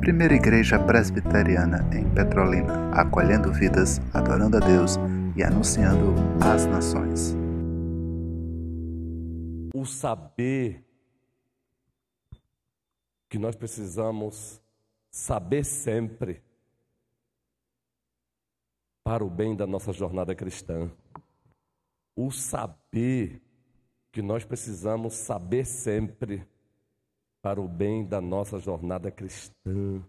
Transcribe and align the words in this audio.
Primeira 0.00 0.34
Igreja 0.34 0.78
Presbiteriana 0.78 1.88
em 1.92 2.08
Petrolina, 2.14 2.90
acolhendo 2.92 3.52
vidas, 3.52 4.00
adorando 4.14 4.56
a 4.56 4.60
Deus 4.60 4.96
e 5.36 5.42
anunciando 5.42 6.14
às 6.40 6.64
nações. 6.66 7.36
O 9.74 9.84
saber 9.84 10.84
que 13.28 13.38
nós 13.38 13.56
precisamos 13.56 14.62
saber 15.10 15.64
sempre 15.64 16.42
para 19.02 19.24
o 19.24 19.30
bem 19.30 19.54
da 19.54 19.66
nossa 19.66 19.92
jornada 19.92 20.34
cristã. 20.34 20.90
O 22.14 22.30
saber 22.30 23.42
que 24.10 24.22
nós 24.22 24.44
precisamos 24.44 25.14
saber 25.14 25.64
sempre 25.64 26.46
para 27.46 27.60
o 27.60 27.68
bem 27.68 28.04
da 28.04 28.20
nossa 28.20 28.58
jornada 28.58 29.08
cristã. 29.08 30.04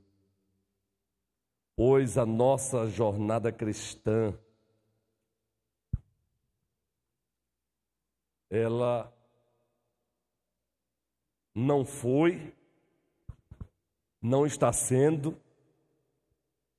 Pois 1.75 2.17
a 2.17 2.25
nossa 2.25 2.87
jornada 2.89 3.51
cristã 3.51 4.35
ela 8.49 9.13
não 11.53 11.85
foi, 11.85 12.55
não 14.19 14.43
está 14.43 14.73
sendo 14.73 15.39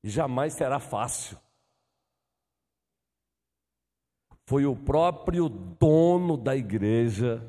e 0.03 0.11
jamais 0.11 0.55
será 0.55 0.81
fácil. 0.81 1.39
Foi 4.45 4.67
o 4.67 4.75
próprio 4.75 5.49
dono 5.49 6.37
da 6.37 6.57
igreja 6.57 7.49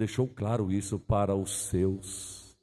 deixou 0.00 0.26
claro 0.26 0.72
isso 0.72 0.98
para 0.98 1.36
os 1.36 1.66
seus. 1.66 2.58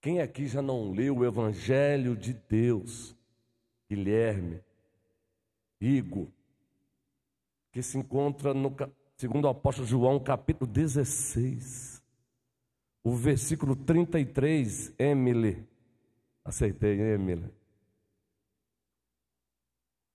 Quem 0.00 0.20
aqui 0.20 0.46
já 0.46 0.62
não 0.62 0.92
leu 0.92 1.16
o 1.16 1.24
Evangelho 1.24 2.16
de 2.16 2.32
Deus? 2.32 3.16
Guilherme, 3.90 4.62
Igor, 5.80 6.28
que 7.72 7.82
se 7.82 7.98
encontra 7.98 8.54
no 8.54 8.72
segundo 9.16 9.46
o 9.46 9.48
apóstolo 9.48 9.86
João, 9.86 10.20
capítulo 10.20 10.70
16, 10.70 12.00
o 13.02 13.16
versículo 13.16 13.74
33, 13.74 14.94
Emily. 14.96 15.66
Aceitei, 16.44 17.00
Emily. 17.00 17.50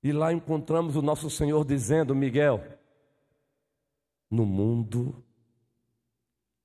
E 0.02 0.14
lá 0.14 0.32
encontramos 0.32 0.96
o 0.96 1.02
nosso 1.02 1.30
Senhor 1.30 1.66
dizendo, 1.66 2.16
Miguel, 2.16 2.64
no 4.32 4.46
mundo 4.46 5.24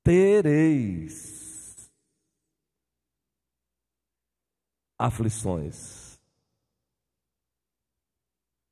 tereis 0.02 1.92
aflições. 4.98 6.20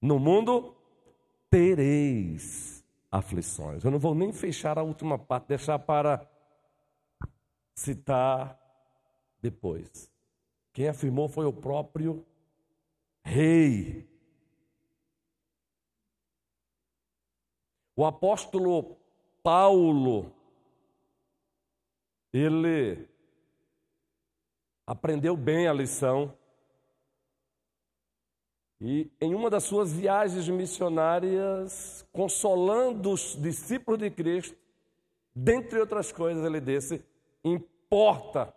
No 0.01 0.19
mundo 0.19 0.77
tereis 1.51 2.84
aflições. 3.11 3.84
Eu 3.84 3.91
não 3.91 3.98
vou 3.98 4.14
nem 4.14 4.33
fechar 4.33 4.78
a 4.78 4.83
última 4.83 5.19
parte, 5.19 5.48
deixar 5.48 5.78
para 5.78 6.27
citar 7.75 8.58
depois. 9.41 10.11
Quem 10.73 10.89
afirmou 10.89 11.28
foi 11.28 11.45
o 11.45 11.53
próprio 11.53 12.25
rei 13.23 14.11
O 18.01 18.06
apóstolo 18.06 18.97
Paulo, 19.42 20.33
ele 22.33 23.09
aprendeu 24.86 25.36
bem 25.36 25.69
a 25.69 25.73
lição 25.73 26.36
e 28.81 29.12
em 29.20 29.35
uma 29.35 29.51
das 29.51 29.64
suas 29.64 29.92
viagens 29.92 30.48
missionárias, 30.48 32.07
consolando 32.11 33.11
os 33.11 33.36
discípulos 33.36 34.01
de 34.01 34.11
Cristo, 34.11 34.57
dentre 35.35 35.79
outras 35.79 36.11
coisas, 36.11 36.42
ele 36.45 36.61
disse: 36.61 37.05
importa 37.45 38.55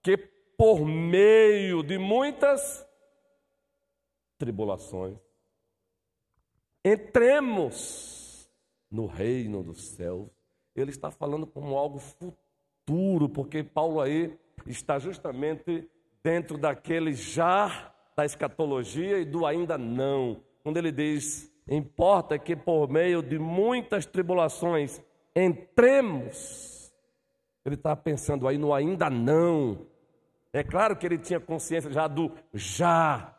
que 0.00 0.16
por 0.16 0.86
meio 0.86 1.82
de 1.82 1.98
muitas 1.98 2.86
tribulações 4.38 5.18
entremos 6.84 8.48
no 8.88 9.06
reino 9.06 9.64
dos 9.64 9.88
céus. 9.88 10.28
Ele 10.74 10.90
está 10.90 11.10
falando 11.10 11.46
como 11.46 11.76
algo 11.76 11.98
futuro, 11.98 12.36
porque 13.28 13.62
Paulo 13.62 14.00
aí 14.00 14.36
está 14.66 14.98
justamente 14.98 15.88
dentro 16.22 16.58
daquele 16.58 17.12
já 17.12 17.92
da 18.16 18.24
escatologia 18.24 19.18
e 19.18 19.24
do 19.24 19.46
ainda 19.46 19.76
não. 19.78 20.40
Quando 20.62 20.76
ele 20.76 20.92
diz: 20.92 21.52
importa 21.68 22.38
que 22.38 22.54
por 22.54 22.88
meio 22.88 23.22
de 23.22 23.38
muitas 23.38 24.06
tribulações 24.06 25.00
entremos. 25.34 26.92
Ele 27.64 27.76
está 27.76 27.94
pensando 27.94 28.48
aí 28.48 28.58
no 28.58 28.74
ainda 28.74 29.08
não. 29.08 29.86
É 30.52 30.62
claro 30.62 30.96
que 30.96 31.06
ele 31.06 31.18
tinha 31.18 31.40
consciência 31.40 31.90
já 31.90 32.06
do 32.06 32.30
já. 32.52 33.34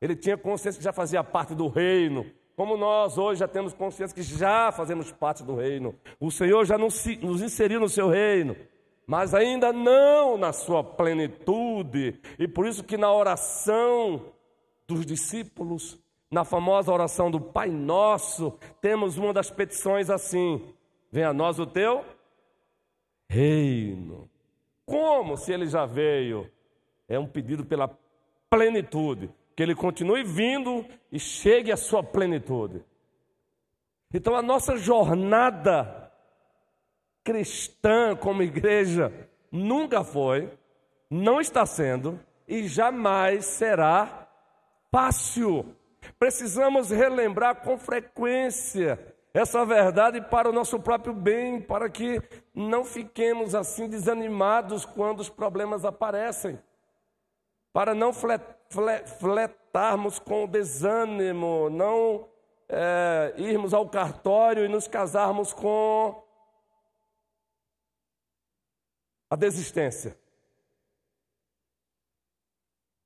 Ele 0.00 0.14
tinha 0.14 0.36
consciência 0.36 0.78
que 0.78 0.84
já 0.84 0.92
fazia 0.92 1.24
parte 1.24 1.54
do 1.54 1.68
reino, 1.68 2.26
como 2.58 2.76
nós 2.76 3.16
hoje 3.16 3.38
já 3.38 3.46
temos 3.46 3.72
consciência 3.72 4.12
que 4.12 4.20
já 4.20 4.72
fazemos 4.72 5.12
parte 5.12 5.44
do 5.44 5.54
reino, 5.54 5.94
o 6.18 6.28
Senhor 6.28 6.64
já 6.66 6.76
nos 6.76 7.06
inseriu 7.40 7.78
no 7.78 7.88
seu 7.88 8.08
reino, 8.08 8.56
mas 9.06 9.32
ainda 9.32 9.72
não 9.72 10.36
na 10.36 10.52
sua 10.52 10.82
plenitude, 10.82 12.20
e 12.36 12.48
por 12.48 12.66
isso 12.66 12.82
que 12.82 12.96
na 12.96 13.12
oração 13.12 14.32
dos 14.88 15.06
discípulos, 15.06 16.00
na 16.28 16.44
famosa 16.44 16.92
oração 16.92 17.30
do 17.30 17.40
Pai 17.40 17.70
Nosso, 17.70 18.58
temos 18.80 19.16
uma 19.16 19.32
das 19.32 19.52
petições 19.52 20.10
assim: 20.10 20.74
venha 21.12 21.28
a 21.28 21.32
nós 21.32 21.60
o 21.60 21.66
teu 21.66 22.04
reino. 23.28 24.28
Como 24.84 25.36
se 25.36 25.52
ele 25.52 25.68
já 25.68 25.86
veio? 25.86 26.50
É 27.08 27.20
um 27.20 27.26
pedido 27.28 27.64
pela 27.64 27.96
plenitude 28.50 29.30
que 29.58 29.62
ele 29.64 29.74
continue 29.74 30.22
vindo 30.22 30.86
e 31.10 31.18
chegue 31.18 31.72
à 31.72 31.76
sua 31.76 32.00
plenitude. 32.00 32.80
Então 34.14 34.36
a 34.36 34.40
nossa 34.40 34.76
jornada 34.76 36.12
cristã 37.24 38.14
como 38.14 38.40
igreja 38.40 39.12
nunca 39.50 40.04
foi, 40.04 40.48
não 41.10 41.40
está 41.40 41.66
sendo 41.66 42.20
e 42.46 42.68
jamais 42.68 43.46
será 43.46 44.28
fácil. 44.92 45.74
Precisamos 46.20 46.90
relembrar 46.90 47.56
com 47.56 47.76
frequência 47.76 49.12
essa 49.34 49.64
verdade 49.66 50.20
para 50.20 50.48
o 50.48 50.52
nosso 50.52 50.78
próprio 50.78 51.12
bem, 51.12 51.60
para 51.60 51.90
que 51.90 52.22
não 52.54 52.84
fiquemos 52.84 53.56
assim 53.56 53.88
desanimados 53.88 54.84
quando 54.84 55.18
os 55.18 55.28
problemas 55.28 55.84
aparecem 55.84 56.60
para 57.72 57.94
não 57.94 58.12
fletarmos 58.68 60.18
com 60.18 60.44
o 60.44 60.48
desânimo, 60.48 61.70
não 61.70 62.28
é, 62.68 63.34
irmos 63.36 63.72
ao 63.72 63.88
cartório 63.88 64.64
e 64.64 64.68
nos 64.68 64.86
casarmos 64.86 65.52
com 65.52 66.22
a 69.30 69.36
desistência. 69.36 70.18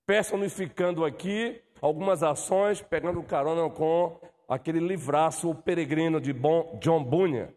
Personificando 0.05 1.05
aqui 1.05 1.63
algumas 1.81 2.23
ações, 2.23 2.81
pegando 2.81 3.23
carona 3.23 3.71
com 3.71 4.21
aquele 4.49 4.81
livraço, 4.81 5.49
O 5.51 5.55
Peregrino 5.55 6.21
de 6.21 6.33
John 6.81 7.05
Bunyan. 7.05 7.53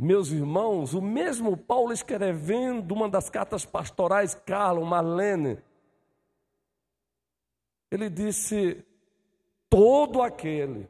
Meus 0.00 0.30
irmãos, 0.30 0.94
o 0.94 1.02
mesmo 1.02 1.56
Paulo 1.56 1.92
escrevendo 1.92 2.92
uma 2.92 3.08
das 3.08 3.28
cartas 3.28 3.64
pastorais, 3.64 4.32
Carlo, 4.32 4.86
Marlene, 4.86 5.58
ele 7.90 8.08
disse: 8.08 8.84
todo 9.68 10.22
aquele 10.22 10.88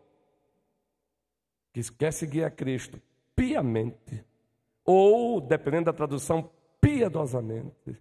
que 1.72 1.80
quer 1.92 2.12
seguir 2.12 2.44
a 2.44 2.50
Cristo 2.50 3.00
piamente, 3.34 4.22
ou, 4.84 5.40
dependendo 5.40 5.86
da 5.86 5.92
tradução, 5.94 6.50
piedosamente, 6.78 7.98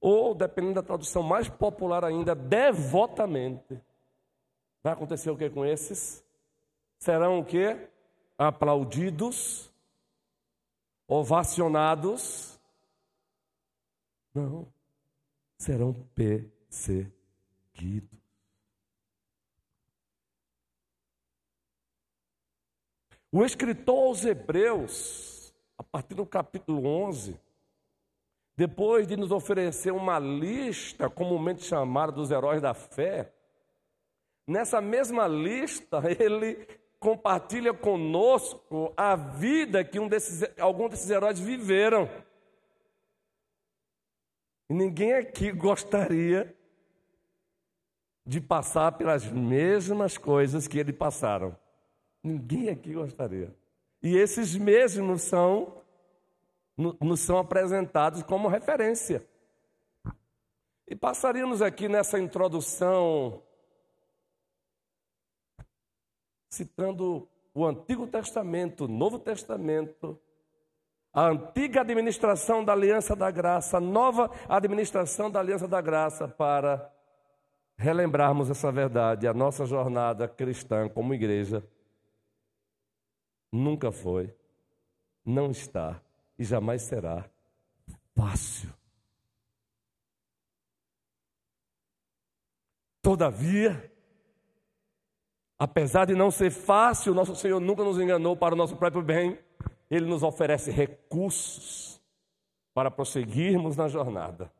ou, 0.00 0.34
dependendo 0.34 0.76
da 0.76 0.82
tradução 0.82 1.22
mais 1.22 1.46
popular 1.46 2.06
ainda, 2.06 2.34
devotamente, 2.34 3.78
vai 4.82 4.94
acontecer 4.94 5.30
o 5.30 5.36
que 5.36 5.50
com 5.50 5.62
esses? 5.62 6.24
Serão 6.98 7.40
o 7.40 7.44
que? 7.44 7.76
Aplaudidos 8.38 9.73
ovacionados. 11.06 12.58
Não, 14.34 14.72
serão 15.58 15.92
perseguidos. 16.14 17.14
O 23.30 23.44
escritor 23.44 24.06
aos 24.06 24.24
Hebreus, 24.24 25.52
a 25.76 25.82
partir 25.82 26.14
do 26.14 26.24
capítulo 26.24 26.86
11, 26.86 27.36
depois 28.56 29.08
de 29.08 29.16
nos 29.16 29.32
oferecer 29.32 29.90
uma 29.92 30.20
lista 30.20 31.10
comumente 31.10 31.64
chamada 31.64 32.12
dos 32.12 32.30
heróis 32.30 32.62
da 32.62 32.72
fé, 32.72 33.34
nessa 34.46 34.80
mesma 34.80 35.26
lista 35.26 36.00
ele 36.20 36.64
compartilha 37.04 37.74
conosco 37.74 38.90
a 38.96 39.14
vida 39.14 39.84
que 39.84 40.00
um 40.00 40.08
desses, 40.08 40.42
algum 40.58 40.88
desses 40.88 41.10
heróis 41.10 41.38
viveram. 41.38 42.08
E 44.70 44.72
ninguém 44.72 45.12
aqui 45.12 45.52
gostaria 45.52 46.56
de 48.26 48.40
passar 48.40 48.92
pelas 48.92 49.26
mesmas 49.26 50.16
coisas 50.16 50.66
que 50.66 50.78
eles 50.78 50.96
passaram. 50.96 51.54
Ninguém 52.22 52.70
aqui 52.70 52.94
gostaria. 52.94 53.54
E 54.02 54.16
esses 54.16 54.56
mesmos 54.56 55.20
são 55.20 55.82
nos 56.76 57.20
são 57.20 57.38
apresentados 57.38 58.22
como 58.22 58.48
referência. 58.48 59.22
E 60.88 60.96
passaríamos 60.96 61.60
aqui 61.60 61.86
nessa 61.86 62.18
introdução 62.18 63.42
citando 66.54 67.28
o 67.52 67.64
Antigo 67.66 68.06
Testamento, 68.06 68.84
o 68.84 68.88
Novo 68.88 69.18
Testamento, 69.18 70.18
a 71.12 71.28
antiga 71.28 71.80
administração 71.80 72.64
da 72.64 72.72
Aliança 72.72 73.14
da 73.14 73.30
Graça, 73.30 73.76
a 73.76 73.80
nova 73.80 74.30
administração 74.48 75.30
da 75.30 75.40
Aliança 75.40 75.68
da 75.68 75.80
Graça, 75.80 76.26
para 76.26 76.92
relembrarmos 77.76 78.50
essa 78.50 78.72
verdade. 78.72 79.28
A 79.28 79.34
nossa 79.34 79.64
jornada 79.64 80.26
cristã 80.26 80.88
como 80.88 81.14
igreja 81.14 81.64
nunca 83.52 83.92
foi, 83.92 84.34
não 85.24 85.50
está 85.50 86.00
e 86.36 86.44
jamais 86.44 86.82
será 86.82 87.24
fácil. 88.16 88.72
Todavia, 93.00 93.93
Apesar 95.64 96.04
de 96.04 96.14
não 96.14 96.30
ser 96.30 96.50
fácil, 96.50 97.14
nosso 97.14 97.34
Senhor 97.34 97.58
nunca 97.58 97.82
nos 97.82 97.98
enganou 97.98 98.36
para 98.36 98.54
o 98.54 98.56
nosso 98.56 98.76
próprio 98.76 99.02
bem. 99.02 99.38
Ele 99.90 100.04
nos 100.04 100.22
oferece 100.22 100.70
recursos 100.70 101.98
para 102.74 102.90
prosseguirmos 102.90 103.74
na 103.74 103.88
jornada. 103.88 104.52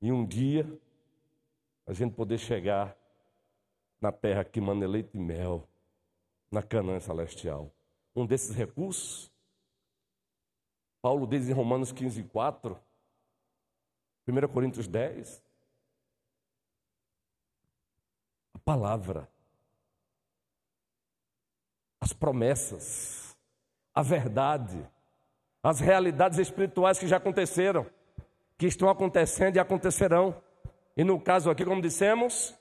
E 0.00 0.12
um 0.12 0.24
dia 0.24 0.72
a 1.84 1.92
gente 1.92 2.14
poder 2.14 2.38
chegar 2.38 2.96
na 4.00 4.12
terra 4.12 4.44
que 4.44 4.60
manda 4.60 4.86
leite 4.86 5.10
e 5.14 5.18
mel, 5.18 5.68
na 6.48 6.62
Canaã 6.62 7.00
celestial. 7.00 7.72
Um 8.14 8.24
desses 8.24 8.54
recursos, 8.54 9.32
Paulo 11.02 11.26
diz 11.26 11.48
em 11.48 11.52
Romanos 11.52 11.90
15, 11.90 12.22
4, 12.22 12.78
1 14.28 14.46
Coríntios 14.46 14.86
10, 14.86 15.42
a 18.54 18.58
palavra 18.60 19.33
as 22.04 22.12
promessas, 22.12 23.34
a 23.94 24.02
verdade, 24.02 24.86
as 25.62 25.80
realidades 25.80 26.38
espirituais 26.38 26.98
que 26.98 27.08
já 27.08 27.16
aconteceram, 27.16 27.86
que 28.58 28.66
estão 28.66 28.90
acontecendo 28.90 29.56
e 29.56 29.58
acontecerão. 29.58 30.38
E 30.94 31.02
no 31.02 31.18
caso 31.18 31.48
aqui, 31.48 31.64
como 31.64 31.80
dissemos, 31.80 32.54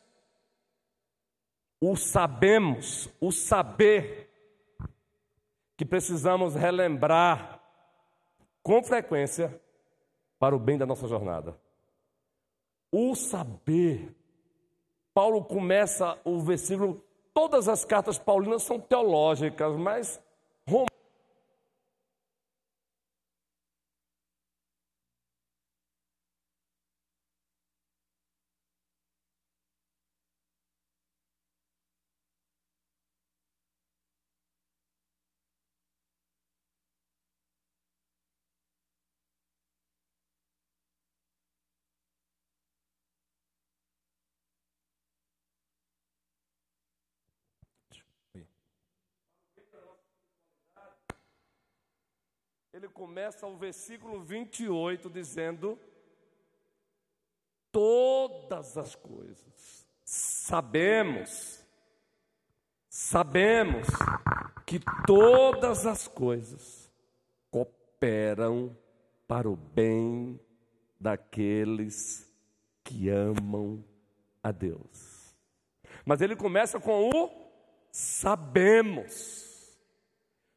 o 1.82 1.98
sabemos, 1.98 3.10
o 3.20 3.34
saber 3.34 4.32
que 5.76 5.84
precisamos 5.84 6.56
relembrar 6.56 7.62
com 8.62 8.82
frequência 8.82 9.62
para 10.40 10.56
o 10.56 10.60
bem 10.60 10.78
da 10.78 10.86
nossa 10.86 11.06
jornada. 11.06 11.60
O 12.90 13.14
saber. 13.14 14.16
Paulo 15.14 15.44
começa 15.44 16.18
o 16.24 16.40
versículo 16.40 17.04
Todas 17.34 17.68
as 17.68 17.84
cartas 17.84 18.18
paulinas 18.18 18.64
são 18.64 18.80
teológicas, 18.80 19.76
mas 19.76 20.22
ele 52.84 52.92
começa 52.92 53.48
o 53.48 53.56
versículo 53.56 54.22
28 54.22 55.10
dizendo: 55.10 55.80
Todas 57.72 58.78
as 58.78 58.94
coisas 58.94 59.88
sabemos, 60.04 61.66
sabemos 62.90 63.88
que 64.66 64.82
todas 65.08 65.86
as 65.86 66.10
coisas 66.10 66.92
cooperam 67.50 68.78
para 69.28 69.50
o 69.50 69.56
bem 69.56 70.38
daqueles 71.00 72.30
que 72.84 73.08
amam 73.10 73.84
a 74.44 74.52
Deus. 74.52 75.34
Mas 76.06 76.20
ele 76.20 76.36
começa 76.36 76.82
com 76.82 77.10
o 77.10 77.32
sabemos. 77.90 79.53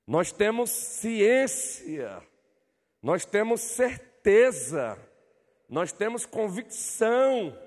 Nós 0.06 0.30
temos 0.30 0.70
ciência, 0.70 2.22
nós 3.02 3.24
temos 3.24 3.60
certeza, 3.60 4.96
nós 5.68 5.90
temos 5.90 6.24
convicção. 6.24 7.58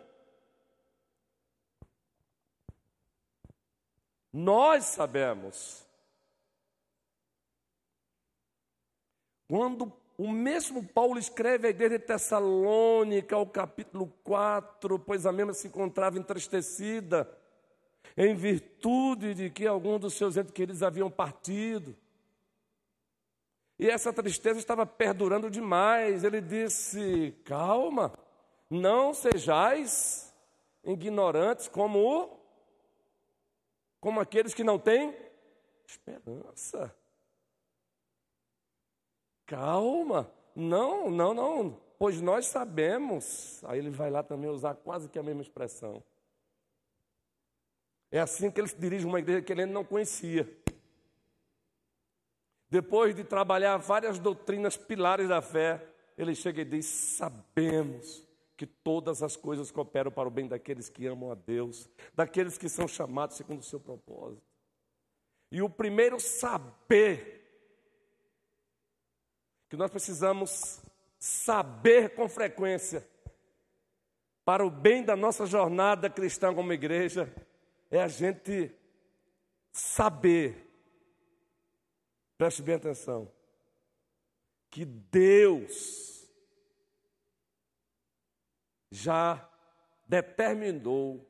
Nós 4.31 4.85
sabemos. 4.85 5.85
Quando 9.49 9.91
o 10.17 10.31
mesmo 10.31 10.87
Paulo 10.87 11.19
escreve 11.19 11.67
à 11.67 11.69
igreja 11.71 11.97
de 11.97 12.05
Tessalônica, 12.05 13.35
ao 13.35 13.47
capítulo 13.47 14.07
4, 14.23 14.99
pois 14.99 15.25
a 15.25 15.31
mesma 15.31 15.53
se 15.53 15.67
encontrava 15.67 16.17
entristecida, 16.17 17.29
em 18.15 18.33
virtude 18.35 19.33
de 19.33 19.49
que 19.49 19.67
alguns 19.67 19.99
dos 19.99 20.13
seus 20.13 20.37
entes 20.37 20.53
queridos 20.53 20.83
haviam 20.83 21.09
partido. 21.09 21.97
E 23.79 23.89
essa 23.89 24.11
tristeza 24.11 24.59
estava 24.59 24.85
perdurando 24.85 25.49
demais. 25.49 26.25
Ele 26.25 26.41
disse: 26.41 27.33
Calma, 27.45 28.13
não 28.69 29.13
sejais 29.13 30.35
ignorantes 30.83 31.69
como 31.69 32.37
como 34.01 34.19
aqueles 34.19 34.53
que 34.53 34.63
não 34.63 34.77
têm 34.77 35.15
esperança. 35.85 36.93
Calma, 39.45 40.31
não, 40.55 41.09
não, 41.09 41.33
não, 41.33 41.81
pois 41.97 42.21
nós 42.21 42.45
sabemos. 42.45 43.63
Aí 43.65 43.79
ele 43.79 43.89
vai 43.89 44.09
lá 44.09 44.21
também 44.21 44.49
usar 44.49 44.75
quase 44.75 45.09
que 45.09 45.17
a 45.17 45.23
mesma 45.23 45.41
expressão. 45.41 46.03
É 48.11 48.19
assim 48.19 48.49
que 48.49 48.59
ele 48.59 48.67
se 48.67 48.77
dirige 48.77 49.05
a 49.05 49.07
uma 49.07 49.19
igreja 49.19 49.41
que 49.41 49.51
ele 49.51 49.65
não 49.65 49.83
conhecia. 49.83 50.43
Depois 52.69 53.15
de 53.15 53.23
trabalhar 53.23 53.77
várias 53.77 54.19
doutrinas 54.19 54.77
pilares 54.77 55.27
da 55.27 55.41
fé, 55.41 55.83
ele 56.17 56.35
chega 56.35 56.61
e 56.61 56.65
diz: 56.65 56.85
Sabemos 56.85 58.27
que 58.55 58.67
todas 58.67 59.23
as 59.23 59.35
coisas 59.35 59.71
cooperam 59.71 60.11
para 60.11 60.27
o 60.27 60.31
bem 60.31 60.47
daqueles 60.47 60.89
que 60.89 61.07
amam 61.07 61.31
a 61.31 61.35
Deus, 61.35 61.89
daqueles 62.13 62.57
que 62.57 62.69
são 62.69 62.87
chamados 62.87 63.37
segundo 63.37 63.61
o 63.61 63.65
seu 63.65 63.79
propósito. 63.79 64.43
E 65.51 65.61
o 65.61 65.69
primeiro 65.69 66.19
saber 66.19 67.39
que 69.67 69.77
nós 69.77 69.89
precisamos 69.89 70.81
saber 71.17 72.15
com 72.15 72.27
frequência 72.29 73.07
para 74.45 74.65
o 74.65 74.69
bem 74.69 75.03
da 75.03 75.15
nossa 75.15 75.45
jornada 75.45 76.09
cristã 76.09 76.53
como 76.53 76.73
igreja 76.73 77.33
é 77.89 78.01
a 78.01 78.07
gente 78.07 78.71
saber 79.71 80.68
Preste 82.39 82.61
bem 82.61 82.75
atenção. 82.75 83.29
Que 84.71 84.85
Deus 84.85 86.25
já 88.89 89.45
determinou 90.07 91.29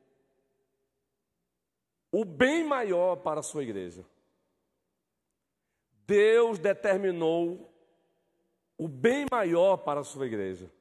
o 2.12 2.24
bem 2.24 2.64
maior 2.64 3.16
para 3.16 3.40
a 3.40 3.44
sua 3.44 3.64
igreja. 3.64 4.06
Deus 6.06 6.60
determinou 6.60 7.74
o 8.78 8.88
bem 8.88 9.26
maior 9.32 9.78
para 9.78 10.02
a 10.02 10.04
sua 10.04 10.28
igreja. 10.28 10.72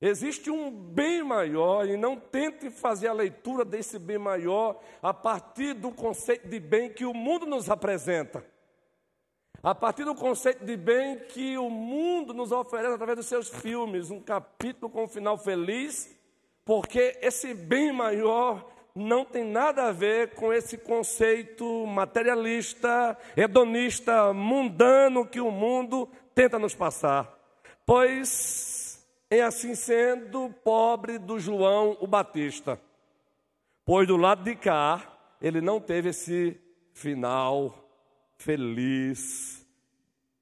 Existe 0.00 0.50
um 0.50 0.70
bem 0.70 1.22
maior 1.22 1.88
e 1.88 1.96
não 1.96 2.18
tente 2.18 2.68
fazer 2.70 3.08
a 3.08 3.14
leitura 3.14 3.64
desse 3.64 3.98
bem 3.98 4.18
maior 4.18 4.78
a 5.02 5.14
partir 5.14 5.72
do 5.72 5.90
conceito 5.90 6.48
de 6.48 6.60
bem 6.60 6.92
que 6.92 7.06
o 7.06 7.14
mundo 7.14 7.46
nos 7.46 7.70
apresenta. 7.70 8.44
A 9.62 9.74
partir 9.74 10.04
do 10.04 10.14
conceito 10.14 10.64
de 10.64 10.76
bem 10.76 11.18
que 11.18 11.56
o 11.56 11.70
mundo 11.70 12.34
nos 12.34 12.52
oferece 12.52 12.94
através 12.94 13.16
dos 13.16 13.26
seus 13.26 13.48
filmes, 13.48 14.10
um 14.10 14.20
capítulo 14.20 14.90
com 14.90 15.04
um 15.04 15.08
final 15.08 15.38
feliz, 15.38 16.14
porque 16.64 17.18
esse 17.22 17.54
bem 17.54 17.90
maior 17.90 18.70
não 18.94 19.24
tem 19.24 19.44
nada 19.44 19.84
a 19.84 19.92
ver 19.92 20.34
com 20.34 20.52
esse 20.52 20.78
conceito 20.78 21.86
materialista, 21.86 23.16
hedonista, 23.36 24.32
mundano 24.32 25.26
que 25.26 25.40
o 25.40 25.50
mundo 25.50 26.08
tenta 26.34 26.58
nos 26.58 26.74
passar. 26.74 27.34
Pois, 27.84 28.85
em 29.30 29.40
assim 29.40 29.74
sendo, 29.74 30.50
pobre 30.62 31.18
do 31.18 31.38
João 31.38 31.96
o 32.00 32.06
Batista. 32.06 32.80
Pois 33.84 34.06
do 34.06 34.16
lado 34.16 34.44
de 34.44 34.54
cá, 34.54 35.36
ele 35.40 35.60
não 35.60 35.80
teve 35.80 36.10
esse 36.10 36.60
final 36.92 37.74
feliz 38.36 39.66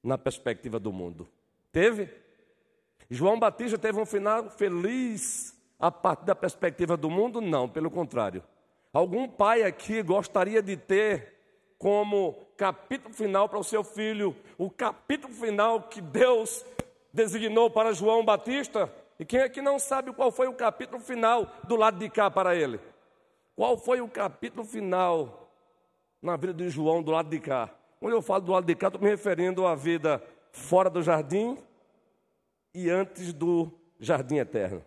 na 0.03 0.17
perspectiva 0.17 0.79
do 0.79 0.91
mundo. 0.91 1.27
Teve? 1.71 2.09
João 3.09 3.39
Batista 3.39 3.77
teve 3.77 3.99
um 3.99 4.05
final 4.05 4.49
feliz 4.49 5.55
a 5.79 5.91
partir 5.91 6.25
da 6.25 6.35
perspectiva 6.35 6.95
do 6.95 7.09
mundo? 7.09 7.41
Não, 7.41 7.67
pelo 7.67 7.91
contrário. 7.91 8.43
Algum 8.93 9.27
pai 9.27 9.63
aqui 9.63 10.01
gostaria 10.01 10.61
de 10.61 10.77
ter 10.77 11.33
como 11.77 12.33
capítulo 12.55 13.13
final 13.13 13.49
para 13.49 13.59
o 13.59 13.63
seu 13.63 13.83
filho 13.83 14.35
o 14.57 14.69
capítulo 14.69 15.33
final 15.33 15.83
que 15.83 15.99
Deus 15.99 16.65
designou 17.15 17.69
para 17.69 17.93
João 17.93 18.23
Batista? 18.25 18.93
E 19.17 19.23
quem 19.23 19.39
é 19.39 19.47
que 19.47 19.61
não 19.61 19.79
sabe 19.79 20.11
qual 20.11 20.31
foi 20.31 20.47
o 20.47 20.53
capítulo 20.53 21.01
final 21.01 21.49
do 21.63 21.77
lado 21.77 21.97
de 21.97 22.09
cá 22.09 22.29
para 22.29 22.53
ele? 22.53 22.79
Qual 23.55 23.77
foi 23.77 24.01
o 24.01 24.09
capítulo 24.09 24.65
final 24.65 25.49
na 26.21 26.35
vida 26.35 26.53
de 26.53 26.69
João 26.69 27.01
do 27.01 27.11
lado 27.11 27.29
de 27.29 27.39
cá? 27.39 27.73
Quando 28.01 28.13
eu 28.13 28.21
falo 28.21 28.41
do 28.43 28.51
lado 28.51 28.65
de 28.65 28.75
cá, 28.75 28.87
estou 28.87 29.01
me 29.01 29.09
referindo 29.09 29.65
à 29.65 29.73
vida 29.73 30.21
fora 30.51 30.89
do 30.89 31.01
jardim 31.01 31.57
e 32.73 32.89
antes 32.89 33.31
do 33.31 33.71
jardim 33.97 34.35
eterno 34.35 34.83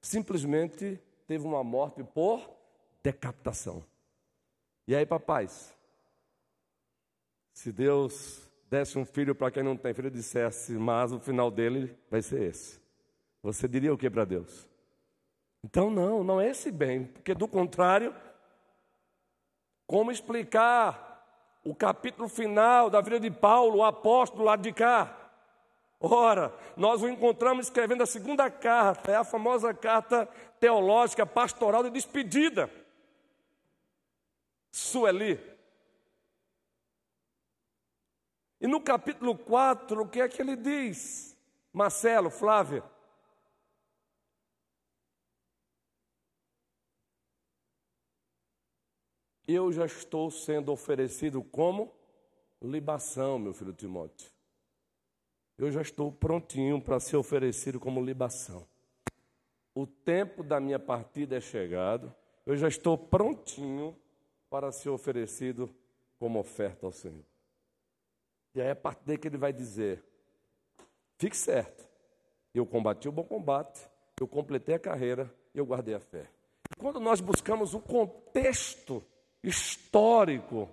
simplesmente 0.00 1.00
teve 1.26 1.44
uma 1.44 1.64
morte 1.64 2.04
por 2.04 2.48
decapitação. 3.02 3.84
E 4.86 4.94
aí, 4.94 5.04
papais? 5.04 5.74
Se 7.52 7.72
Deus 7.72 8.48
desse 8.72 8.98
um 8.98 9.04
filho 9.04 9.34
para 9.34 9.50
quem 9.50 9.62
não 9.62 9.76
tem 9.76 9.92
filho, 9.92 10.10
dissesse, 10.10 10.72
mas 10.72 11.12
o 11.12 11.20
final 11.20 11.50
dele 11.50 11.94
vai 12.10 12.22
ser 12.22 12.44
esse. 12.44 12.80
Você 13.42 13.68
diria 13.68 13.92
o 13.92 13.98
que 13.98 14.08
para 14.08 14.24
Deus? 14.24 14.66
Então, 15.62 15.90
não, 15.90 16.24
não 16.24 16.40
é 16.40 16.48
esse 16.48 16.72
bem, 16.72 17.04
porque 17.04 17.34
do 17.34 17.46
contrário, 17.46 18.14
como 19.86 20.10
explicar 20.10 21.22
o 21.62 21.74
capítulo 21.74 22.30
final 22.30 22.88
da 22.88 23.02
vida 23.02 23.20
de 23.20 23.30
Paulo, 23.30 23.76
o 23.76 23.84
apóstolo 23.84 24.44
lá 24.44 24.56
de 24.56 24.72
cá? 24.72 25.18
Ora, 26.00 26.50
nós 26.74 27.02
o 27.02 27.08
encontramos 27.10 27.66
escrevendo 27.66 28.02
a 28.02 28.06
segunda 28.06 28.50
carta, 28.50 29.12
é 29.12 29.16
a 29.16 29.22
famosa 29.22 29.74
carta 29.74 30.26
teológica, 30.58 31.26
pastoral 31.26 31.82
de 31.82 31.90
despedida. 31.90 32.70
Sueli. 34.70 35.51
E 38.62 38.66
no 38.66 38.80
capítulo 38.80 39.36
4, 39.36 40.00
o 40.00 40.08
que 40.08 40.22
é 40.22 40.28
que 40.28 40.40
ele 40.40 40.56
diz? 40.56 41.36
Marcelo, 41.70 42.30
Flávia. 42.30 42.82
Eu 49.46 49.70
já 49.70 49.84
estou 49.84 50.30
sendo 50.30 50.72
oferecido 50.72 51.42
como 51.42 51.92
libação, 52.62 53.38
meu 53.38 53.52
filho 53.52 53.74
Timóteo 53.74 54.32
eu 55.58 55.70
já 55.70 55.80
estou 55.80 56.10
prontinho 56.10 56.80
para 56.80 56.98
ser 56.98 57.16
oferecido 57.16 57.78
como 57.78 58.04
libação. 58.04 58.66
O 59.74 59.86
tempo 59.86 60.42
da 60.42 60.58
minha 60.58 60.78
partida 60.78 61.36
é 61.36 61.40
chegado, 61.40 62.12
eu 62.44 62.56
já 62.56 62.66
estou 62.66 62.98
prontinho 62.98 63.96
para 64.50 64.72
ser 64.72 64.90
oferecido 64.90 65.72
como 66.18 66.40
oferta 66.40 66.84
ao 66.84 66.92
Senhor. 66.92 67.24
E 68.54 68.60
aí, 68.60 68.70
a 68.70 68.76
partir 68.76 69.02
daí 69.06 69.18
que 69.18 69.28
ele 69.28 69.38
vai 69.38 69.52
dizer: 69.52 70.04
fique 71.18 71.36
certo, 71.36 71.88
eu 72.54 72.66
combati 72.66 73.08
o 73.08 73.12
bom 73.12 73.24
combate, 73.24 73.80
eu 74.20 74.28
completei 74.28 74.74
a 74.74 74.78
carreira 74.78 75.32
eu 75.54 75.66
guardei 75.66 75.94
a 75.94 76.00
fé. 76.00 76.26
Quando 76.78 76.98
nós 76.98 77.20
buscamos 77.20 77.74
o 77.74 77.80
contexto 77.80 79.04
histórico, 79.42 80.68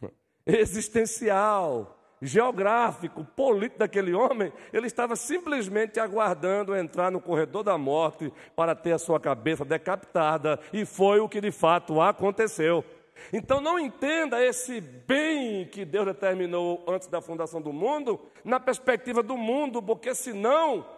existencial, 0.46 1.98
geográfico, 2.22 3.24
político 3.24 3.78
daquele 3.78 4.14
homem, 4.14 4.52
ele 4.72 4.86
estava 4.86 5.16
simplesmente 5.16 5.98
aguardando 5.98 6.76
entrar 6.76 7.10
no 7.10 7.20
corredor 7.20 7.64
da 7.64 7.76
morte 7.76 8.32
para 8.54 8.74
ter 8.74 8.92
a 8.92 8.98
sua 8.98 9.18
cabeça 9.18 9.64
decapitada, 9.64 10.60
e 10.72 10.84
foi 10.84 11.18
o 11.18 11.28
que 11.28 11.40
de 11.40 11.50
fato 11.50 12.00
aconteceu. 12.00 12.84
Então 13.32 13.60
não 13.60 13.78
entenda 13.78 14.42
esse 14.44 14.80
bem 14.80 15.66
que 15.66 15.84
Deus 15.84 16.06
determinou 16.06 16.84
antes 16.88 17.08
da 17.08 17.20
fundação 17.20 17.60
do 17.60 17.72
mundo 17.72 18.20
na 18.44 18.58
perspectiva 18.58 19.22
do 19.22 19.36
mundo, 19.36 19.82
porque 19.82 20.14
senão 20.14 20.88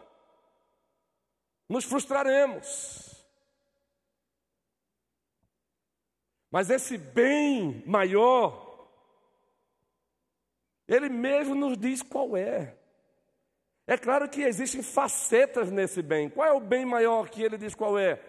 nos 1.68 1.84
frustraremos. 1.84 3.10
Mas 6.50 6.70
esse 6.70 6.98
bem 6.98 7.82
maior 7.86 8.72
ele 10.92 11.08
mesmo 11.08 11.54
nos 11.54 11.78
diz 11.78 12.02
qual 12.02 12.36
é. 12.36 12.76
É 13.86 13.96
claro 13.96 14.28
que 14.28 14.42
existem 14.42 14.82
facetas 14.82 15.70
nesse 15.70 16.02
bem. 16.02 16.28
Qual 16.28 16.46
é 16.46 16.52
o 16.52 16.60
bem 16.60 16.84
maior 16.84 17.28
que 17.30 17.42
ele 17.42 17.56
diz 17.56 17.74
qual 17.74 17.98
é? 17.98 18.20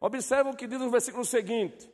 Observa 0.00 0.50
o 0.50 0.56
que 0.56 0.66
diz 0.66 0.78
no 0.78 0.90
versículo 0.90 1.24
seguinte. 1.24 1.90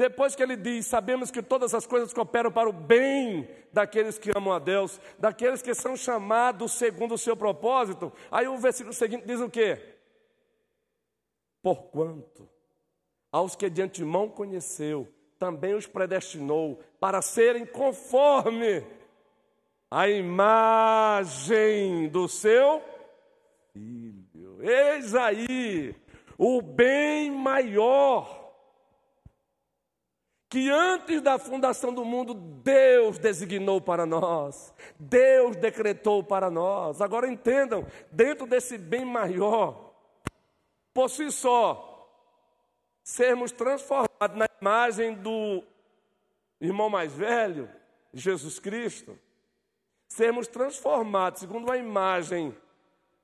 Depois 0.00 0.34
que 0.34 0.42
ele 0.42 0.56
diz: 0.56 0.86
Sabemos 0.86 1.30
que 1.30 1.42
todas 1.42 1.74
as 1.74 1.86
coisas 1.86 2.10
cooperam 2.10 2.50
para 2.50 2.70
o 2.70 2.72
bem 2.72 3.46
daqueles 3.70 4.18
que 4.18 4.30
amam 4.34 4.54
a 4.54 4.58
Deus, 4.58 4.98
daqueles 5.18 5.60
que 5.60 5.74
são 5.74 5.94
chamados 5.94 6.72
segundo 6.72 7.12
o 7.12 7.18
seu 7.18 7.36
propósito. 7.36 8.10
Aí 8.30 8.48
o 8.48 8.56
versículo 8.56 8.94
seguinte 8.94 9.26
diz 9.26 9.40
o 9.40 9.50
quê? 9.50 9.78
Porquanto 11.62 12.48
aos 13.30 13.54
que 13.54 13.68
de 13.68 13.82
antemão 13.82 14.26
conheceu, 14.26 15.06
também 15.38 15.74
os 15.74 15.86
predestinou 15.86 16.80
para 16.98 17.20
serem 17.20 17.66
conforme 17.66 18.82
a 19.90 20.08
imagem 20.08 22.08
do 22.08 22.26
seu 22.26 22.82
filho. 23.70 24.62
Eis 24.62 25.14
aí 25.14 25.94
o 26.38 26.62
bem 26.62 27.30
maior 27.30 28.39
que 30.50 30.68
antes 30.68 31.22
da 31.22 31.38
fundação 31.38 31.94
do 31.94 32.04
mundo 32.04 32.34
Deus 32.34 33.18
designou 33.18 33.80
para 33.80 34.04
nós, 34.04 34.74
Deus 34.98 35.56
decretou 35.56 36.22
para 36.22 36.50
nós. 36.50 37.00
Agora 37.00 37.30
entendam, 37.30 37.86
dentro 38.10 38.46
desse 38.46 38.76
bem 38.76 39.04
maior, 39.04 39.94
por 40.92 41.08
si 41.08 41.30
só, 41.30 41.86
sermos 43.02 43.52
transformados 43.52 44.36
na 44.36 44.48
imagem 44.60 45.14
do 45.14 45.62
irmão 46.60 46.90
mais 46.90 47.12
velho, 47.12 47.70
Jesus 48.12 48.58
Cristo 48.58 49.16
sermos 50.10 50.48
transformados 50.48 51.40
segundo 51.40 51.70
a 51.70 51.78
imagem 51.78 52.54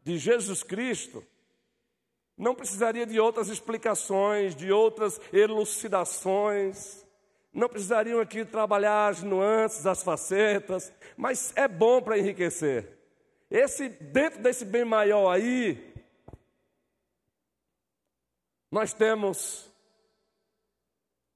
de 0.05 0.17
Jesus 0.17 0.63
Cristo, 0.63 1.27
não 2.39 2.55
precisaria 2.55 3.05
de 3.05 3.19
outras 3.19 3.49
explicações, 3.49 4.55
de 4.55 4.71
outras 4.71 5.21
elucidações, 5.33 7.05
não 7.57 7.71
precisariam 7.71 8.21
aqui 8.21 8.45
trabalhar 8.45 9.09
as 9.09 9.23
nuances, 9.23 9.87
as 9.87 10.03
facetas, 10.03 10.93
mas 11.17 11.55
é 11.57 11.67
bom 11.67 12.03
para 12.03 12.19
enriquecer. 12.19 12.99
Esse 13.51 13.89
dentro 13.89 14.43
desse 14.43 14.63
bem 14.63 14.85
maior 14.85 15.31
aí, 15.31 15.95
nós 18.71 18.93
temos 18.93 19.73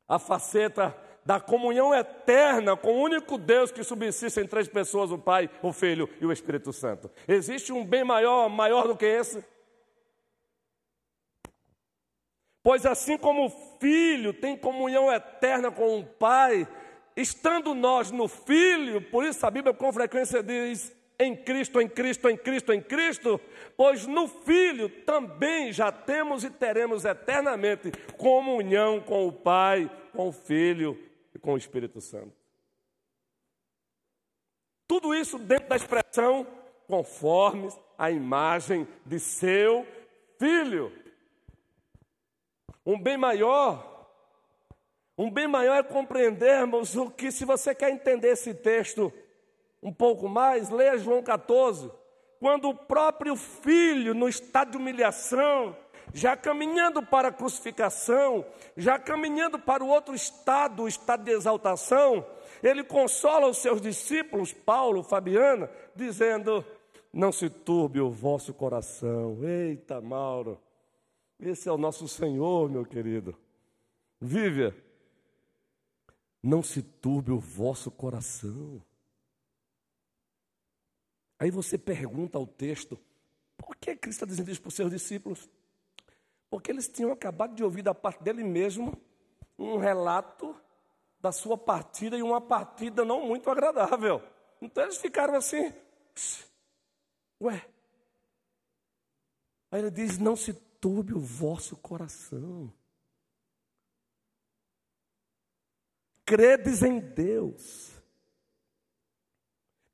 a 0.07 0.19
faceta 0.19 0.95
da 1.25 1.41
comunhão 1.41 1.95
eterna 1.95 2.77
com 2.77 2.93
o 2.93 3.03
único 3.03 3.39
Deus 3.39 3.71
que 3.73 3.83
subsiste 3.83 4.41
em 4.41 4.47
três 4.47 4.69
pessoas, 4.69 5.11
o 5.11 5.19
Pai, 5.19 5.49
o 5.63 5.73
Filho 5.73 6.07
e 6.21 6.27
o 6.27 6.33
Espírito 6.33 6.71
Santo. 6.71 7.11
Existe 7.27 7.73
um 7.73 7.85
bem 7.85 8.05
maior, 8.05 8.47
maior 8.51 8.87
do 8.87 8.97
que 8.97 9.07
esse? 9.07 9.43
Pois 12.63 12.85
assim 12.85 13.17
como 13.17 13.47
o 13.47 13.79
Filho 13.79 14.33
tem 14.33 14.57
comunhão 14.57 15.11
eterna 15.11 15.71
com 15.71 15.99
o 15.99 16.05
Pai, 16.05 16.69
estando 17.17 17.75
nós 17.75 18.11
no 18.11 18.29
Filho, 18.29 19.01
por 19.11 19.25
isso 19.25 19.45
a 19.47 19.51
Bíblia 19.51 19.75
com 19.75 19.93
frequência 19.93 20.43
diz 20.43 20.95
em 21.19 21.37
Cristo, 21.37 21.81
em 21.81 21.89
Cristo, 21.89 22.29
em 22.31 22.37
Cristo, 22.37 22.73
em 22.73 22.81
Cristo, 22.81 23.41
pois 23.77 24.07
no 24.07 24.27
Filho 24.27 24.89
também 25.05 25.71
já 25.71 25.93
temos 25.93 26.45
e 26.45 26.51
teremos 26.51 27.05
eternamente 27.05 27.93
comunhão 28.17 29.01
com 29.01 29.29
o 29.29 29.33
Pai, 29.33 29.91
com 30.13 30.29
o 30.29 30.33
Filho 30.33 30.99
e 31.35 31.39
com 31.39 31.53
o 31.53 31.59
Espírito 31.59 32.01
Santo. 32.01 32.33
Tudo 34.89 35.15
isso 35.15 35.39
dentro 35.39 35.69
da 35.69 35.77
expressão 35.77 36.47
conforme 36.89 37.69
a 37.97 38.11
imagem 38.11 38.89
de 39.05 39.21
seu 39.21 39.87
Filho. 40.39 40.91
Um 42.85 43.01
bem 43.01 43.17
maior, 43.17 44.09
um 45.17 45.31
bem 45.31 45.47
maior 45.47 45.77
é 45.77 45.83
compreendermos 45.83 46.97
o 46.97 47.11
que, 47.11 47.31
se 47.31 47.45
você 47.45 47.75
quer 47.75 47.91
entender 47.91 48.29
esse 48.29 48.55
texto 48.55 49.13
um 49.83 49.93
pouco 49.93 50.29
mais, 50.29 50.71
leia 50.71 50.99
João 50.99 51.23
14, 51.23 51.91
quando 52.39 52.71
o 52.71 52.75
próprio 52.75 53.37
filho, 53.37 54.15
no 54.15 54.29
estado 54.29 54.73
de 54.73 54.77
humilhação, 54.79 55.77
já 56.13 56.37
caminhando 56.37 57.03
para 57.03 57.29
a 57.29 57.33
crucificação, 57.33 58.45
já 58.77 58.99
caminhando 58.99 59.59
para 59.59 59.85
o 59.85 59.89
outro 59.89 60.15
estado, 60.15 60.83
o 60.83 60.89
estado 60.89 61.25
de 61.25 61.33
exaltação, 61.33 62.27
ele 62.63 62.83
consola 62.83 63.47
os 63.47 63.59
seus 63.59 63.81
discípulos, 63.81 64.53
Paulo, 64.53 65.03
Fabiana, 65.03 65.71
dizendo: 65.95 66.65
Não 67.13 67.31
se 67.31 67.49
turbe 67.49 68.01
o 68.01 68.11
vosso 68.11 68.53
coração. 68.53 69.39
Eita, 69.43 70.01
Mauro, 70.01 70.59
esse 71.41 71.69
é 71.69 71.73
o 71.73 71.79
nosso 71.79 72.07
Senhor, 72.07 72.69
meu 72.71 72.85
querido. 72.85 73.37
Vive, 74.21 74.75
não 76.43 76.63
se 76.63 76.83
turbe 76.83 77.33
o 77.33 77.39
vosso 77.39 77.91
coração. 77.91 78.83
Aí 81.39 81.51
você 81.51 81.79
pergunta 81.79 82.37
ao 82.37 82.47
texto: 82.47 82.99
por 83.57 83.75
que 83.77 83.97
Cristo 83.97 84.25
está 84.25 84.27
dizendo 84.27 84.51
isso 84.51 84.61
para 84.61 84.69
os 84.69 84.75
seus 84.75 84.91
discípulos? 84.91 85.49
Porque 86.51 86.71
eles 86.71 86.89
tinham 86.89 87.13
acabado 87.13 87.55
de 87.55 87.65
ouvir 87.65 87.83
da 87.83 87.95
parte 87.95 88.23
dele 88.23 88.45
mesmo 88.45 89.01
um 89.59 89.79
relato 89.79 90.55
da 91.21 91.33
sua 91.33 91.57
partida 91.57 92.17
e 92.17 92.23
uma 92.23 92.41
partida 92.41 93.05
não 93.05 93.27
muito 93.27 93.49
agradável. 93.51 94.23
Então 94.61 94.83
eles 94.83 94.99
ficaram 94.99 95.35
assim, 95.35 95.73
ué. 97.41 97.67
Aí 99.71 99.81
ele 99.81 99.91
diz: 99.91 100.19
Não 100.19 100.37
se 100.37 100.53
turbe 100.81 101.13
o 101.15 101.21
vosso 101.21 101.77
coração. 101.77 102.73
Credes 106.25 106.83
em 106.83 107.01
Deus, 107.01 107.91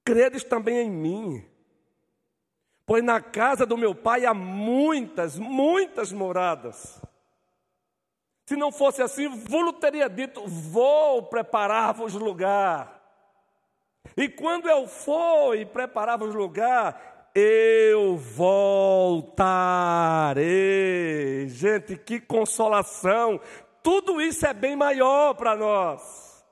credes 0.05 0.45
também 0.45 0.79
em 0.79 0.91
mim. 0.91 1.51
Pois 2.85 3.03
na 3.03 3.21
casa 3.21 3.67
do 3.67 3.77
meu 3.77 3.95
pai 3.95 4.25
há 4.25 4.33
muitas, 4.33 5.37
muitas 5.37 6.13
moradas. 6.13 7.01
Se 8.47 8.55
não 8.55 8.71
fosse 8.71 9.03
assim, 9.03 9.29
vos 9.29 9.79
teria 9.81 10.09
dito: 10.09 10.47
Vou 10.47 11.25
preparar-vos 11.25 12.15
lugar. 12.15 13.03
E 14.17 14.29
quando 14.29 14.69
eu 14.69 14.87
for 14.87 15.57
e 15.57 15.67
preparar-vos 15.67 16.35
lugar, 16.35 17.16
eu 17.39 18.17
voltarei. 18.17 19.47
Gente, 21.49 21.99
que 21.99 22.19
consolação! 22.19 23.39
Tudo 23.83 24.23
isso 24.23 24.47
é 24.47 24.55
bem 24.55 24.75
maior 24.75 25.35
para 25.35 25.55
nós. 25.55 26.43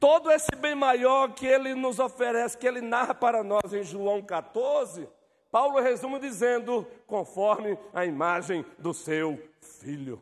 Todo 0.00 0.32
esse 0.32 0.54
bem 0.56 0.74
maior 0.74 1.32
que 1.32 1.46
ele 1.46 1.74
nos 1.74 2.00
oferece, 2.00 2.58
que 2.58 2.66
ele 2.66 2.80
narra 2.80 3.14
para 3.14 3.44
nós 3.44 3.72
em 3.72 3.84
João 3.84 4.20
14, 4.20 5.08
Paulo 5.50 5.80
resume 5.80 6.18
dizendo: 6.18 6.84
conforme 7.06 7.78
a 7.94 8.04
imagem 8.04 8.64
do 8.78 8.92
seu 8.92 9.40
filho. 9.60 10.20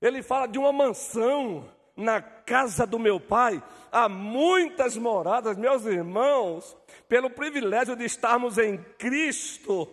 Ele 0.00 0.22
fala 0.22 0.46
de 0.46 0.58
uma 0.58 0.72
mansão 0.72 1.64
na 1.98 2.22
casa 2.22 2.86
do 2.86 2.96
meu 2.96 3.18
pai, 3.18 3.60
há 3.90 4.08
muitas 4.08 4.96
moradas, 4.96 5.56
meus 5.56 5.84
irmãos, 5.84 6.76
pelo 7.08 7.28
privilégio 7.28 7.96
de 7.96 8.04
estarmos 8.04 8.56
em 8.56 8.78
Cristo, 8.96 9.88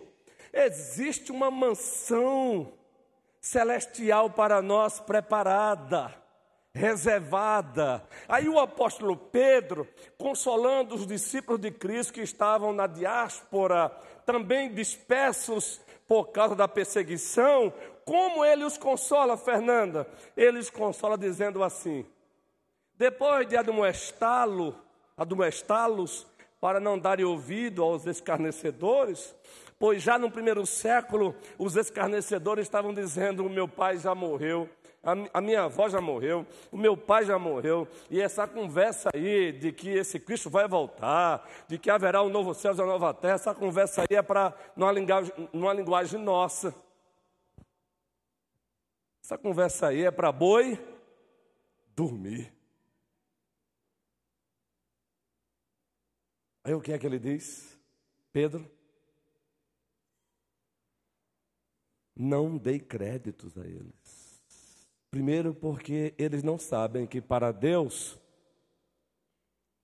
existe 0.52 1.32
uma 1.32 1.50
mansão 1.50 2.72
celestial 3.40 4.30
para 4.30 4.62
nós 4.62 5.00
preparada, 5.00 6.14
reservada. 6.72 8.06
Aí 8.28 8.48
o 8.48 8.60
apóstolo 8.60 9.16
Pedro, 9.16 9.88
consolando 10.16 10.94
os 10.94 11.06
discípulos 11.06 11.60
de 11.60 11.72
Cristo 11.72 12.12
que 12.12 12.20
estavam 12.20 12.72
na 12.72 12.86
diáspora, 12.86 13.88
também 14.24 14.72
dispersos 14.72 15.80
por 16.06 16.26
causa 16.26 16.54
da 16.54 16.68
perseguição, 16.68 17.72
como 18.06 18.44
ele 18.44 18.62
os 18.64 18.78
consola, 18.78 19.36
Fernanda? 19.36 20.06
Ele 20.36 20.60
os 20.60 20.70
consola 20.70 21.18
dizendo 21.18 21.62
assim: 21.64 22.06
depois 22.96 23.48
de 23.48 23.56
admoestá-lo, 23.56 24.76
admoestá-los 25.16 26.24
para 26.60 26.78
não 26.78 26.96
darem 26.96 27.24
ouvido 27.24 27.82
aos 27.82 28.06
escarnecedores, 28.06 29.34
pois 29.76 30.02
já 30.02 30.18
no 30.18 30.30
primeiro 30.30 30.64
século 30.64 31.34
os 31.58 31.74
escarnecedores 31.74 32.66
estavam 32.66 32.94
dizendo: 32.94 33.44
o 33.44 33.50
meu 33.50 33.66
pai 33.66 33.98
já 33.98 34.14
morreu, 34.14 34.70
a 35.34 35.40
minha 35.40 35.64
avó 35.64 35.88
já 35.88 36.00
morreu, 36.00 36.46
o 36.70 36.76
meu 36.76 36.96
pai 36.96 37.24
já 37.24 37.40
morreu, 37.40 37.88
e 38.08 38.20
essa 38.20 38.46
conversa 38.46 39.10
aí 39.12 39.50
de 39.50 39.72
que 39.72 39.90
esse 39.90 40.20
Cristo 40.20 40.48
vai 40.48 40.68
voltar, 40.68 41.44
de 41.66 41.76
que 41.76 41.90
haverá 41.90 42.22
um 42.22 42.28
novo 42.28 42.54
céu 42.54 42.72
e 42.72 42.80
uma 42.80 42.86
nova 42.86 43.12
terra, 43.12 43.34
essa 43.34 43.52
conversa 43.52 44.02
aí 44.02 44.16
é 44.16 44.22
para 44.22 44.54
numa 44.76 44.92
linguagem, 44.92 45.32
linguagem 45.74 46.20
nossa. 46.20 46.85
Essa 49.26 49.36
conversa 49.36 49.88
aí 49.88 50.04
é 50.04 50.10
para 50.12 50.30
boi 50.30 50.78
dormir. 51.96 52.54
Aí 56.62 56.72
o 56.72 56.80
que 56.80 56.92
é 56.92 56.98
que 56.98 57.04
ele 57.04 57.18
diz? 57.18 57.76
Pedro, 58.32 58.70
não 62.14 62.56
dei 62.56 62.78
créditos 62.78 63.58
a 63.58 63.66
eles. 63.66 64.40
Primeiro, 65.10 65.52
porque 65.52 66.14
eles 66.16 66.44
não 66.44 66.56
sabem 66.56 67.04
que 67.04 67.20
para 67.20 67.50
Deus, 67.50 68.16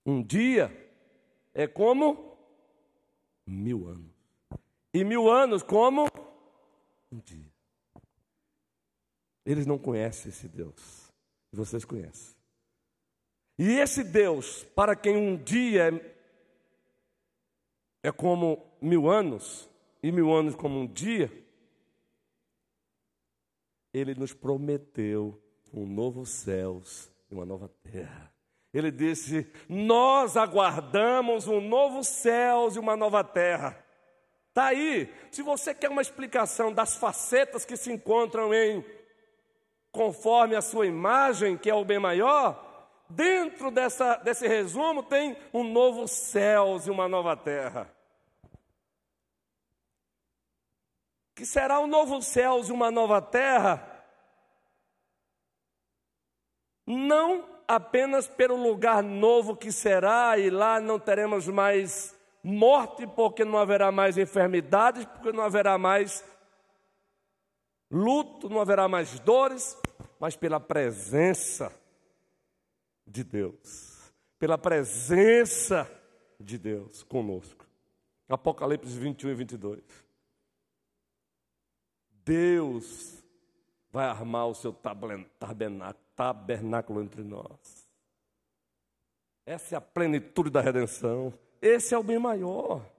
um 0.05 0.23
dia 0.23 0.71
é 1.53 1.67
como 1.67 2.37
mil 3.45 3.89
anos, 3.89 4.15
e 4.93 5.03
mil 5.03 5.29
anos 5.29 5.61
como 5.61 6.07
um 7.11 7.19
dia. 7.19 7.52
Eles 9.45 9.65
não 9.65 9.77
conhecem 9.77 10.29
esse 10.29 10.47
Deus. 10.47 11.11
Vocês 11.51 11.85
conhecem. 11.85 12.35
E 13.57 13.79
esse 13.79 14.03
Deus, 14.03 14.63
para 14.75 14.95
quem 14.95 15.15
um 15.15 15.37
dia 15.37 15.93
é, 18.03 18.07
é 18.07 18.11
como 18.11 18.65
mil 18.81 19.09
anos, 19.09 19.69
e 20.01 20.11
mil 20.11 20.33
anos 20.33 20.55
como 20.55 20.79
um 20.79 20.87
dia, 20.87 21.31
ele 23.93 24.15
nos 24.15 24.33
prometeu 24.33 25.39
um 25.71 25.85
novo 25.85 26.25
céus 26.25 27.11
e 27.29 27.35
uma 27.35 27.45
nova 27.45 27.69
terra. 27.83 28.33
Ele 28.73 28.91
disse: 28.91 29.47
Nós 29.69 30.35
aguardamos 30.35 31.47
um 31.47 31.61
novo 31.61 32.03
céus 32.03 32.75
e 32.75 32.79
uma 32.79 32.97
nova 32.97 33.23
terra. 33.23 33.77
Está 34.49 34.65
aí. 34.65 35.13
Se 35.31 35.41
você 35.43 35.73
quer 35.73 35.89
uma 35.89 36.01
explicação 36.01 36.73
das 36.73 36.95
facetas 36.95 37.65
que 37.65 37.77
se 37.77 37.91
encontram 37.91 38.53
em 38.53 38.83
conforme 39.93 40.55
a 40.55 40.61
sua 40.61 40.87
imagem, 40.87 41.55
que 41.55 41.69
é 41.69 41.75
o 41.75 41.85
bem 41.85 41.99
maior, 41.99 42.91
dentro 43.07 43.69
dessa, 43.69 44.15
desse 44.15 44.47
resumo 44.47 45.03
tem 45.03 45.37
um 45.53 45.63
novo 45.63 46.07
céu 46.07 46.81
e 46.83 46.89
uma 46.89 47.07
nova 47.07 47.37
terra. 47.37 47.87
Que 51.35 51.45
será 51.45 51.79
um 51.79 51.85
novo 51.85 52.23
céu 52.23 52.59
e 52.67 52.71
uma 52.71 52.89
nova 52.89 53.21
terra, 53.21 53.87
não 56.87 57.47
apenas 57.67 58.27
pelo 58.27 58.55
lugar 58.55 59.03
novo 59.03 59.55
que 59.55 59.71
será, 59.71 60.39
e 60.39 60.49
lá 60.49 60.79
não 60.79 60.99
teremos 60.99 61.47
mais 61.47 62.19
morte, 62.43 63.05
porque 63.05 63.45
não 63.45 63.59
haverá 63.59 63.91
mais 63.91 64.17
enfermidades, 64.17 65.05
porque 65.05 65.31
não 65.31 65.43
haverá 65.43 65.77
mais 65.77 66.23
luto, 67.91 68.49
não 68.49 68.59
haverá 68.59 68.87
mais 68.87 69.19
dores, 69.19 69.77
mas 70.23 70.37
pela 70.37 70.57
presença 70.57 71.69
de 73.05 73.25
Deus. 73.25 74.13
Pela 74.39 74.57
presença 74.57 75.85
de 76.39 76.57
Deus 76.57 77.03
conosco. 77.03 77.67
Apocalipse 78.29 78.97
21 78.97 79.31
e 79.31 79.33
22. 79.33 79.83
Deus 82.23 83.21
vai 83.91 84.05
armar 84.05 84.47
o 84.47 84.55
seu 84.55 84.71
tabernáculo 86.15 87.03
entre 87.03 87.21
nós. 87.21 87.85
Essa 89.45 89.75
é 89.75 89.77
a 89.77 89.81
plenitude 89.81 90.49
da 90.49 90.61
redenção. 90.61 91.33
Esse 91.61 91.93
é 91.93 91.97
o 91.97 92.03
bem 92.03 92.17
maior. 92.17 92.89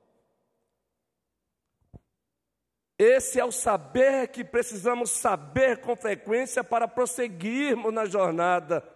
Esse 2.98 3.40
é 3.40 3.44
o 3.44 3.50
saber 3.50 4.28
que 4.28 4.44
precisamos 4.44 5.10
saber 5.10 5.80
com 5.80 5.96
frequência 5.96 6.62
para 6.62 6.86
prosseguirmos 6.86 7.92
na 7.92 8.04
jornada. 8.04 8.88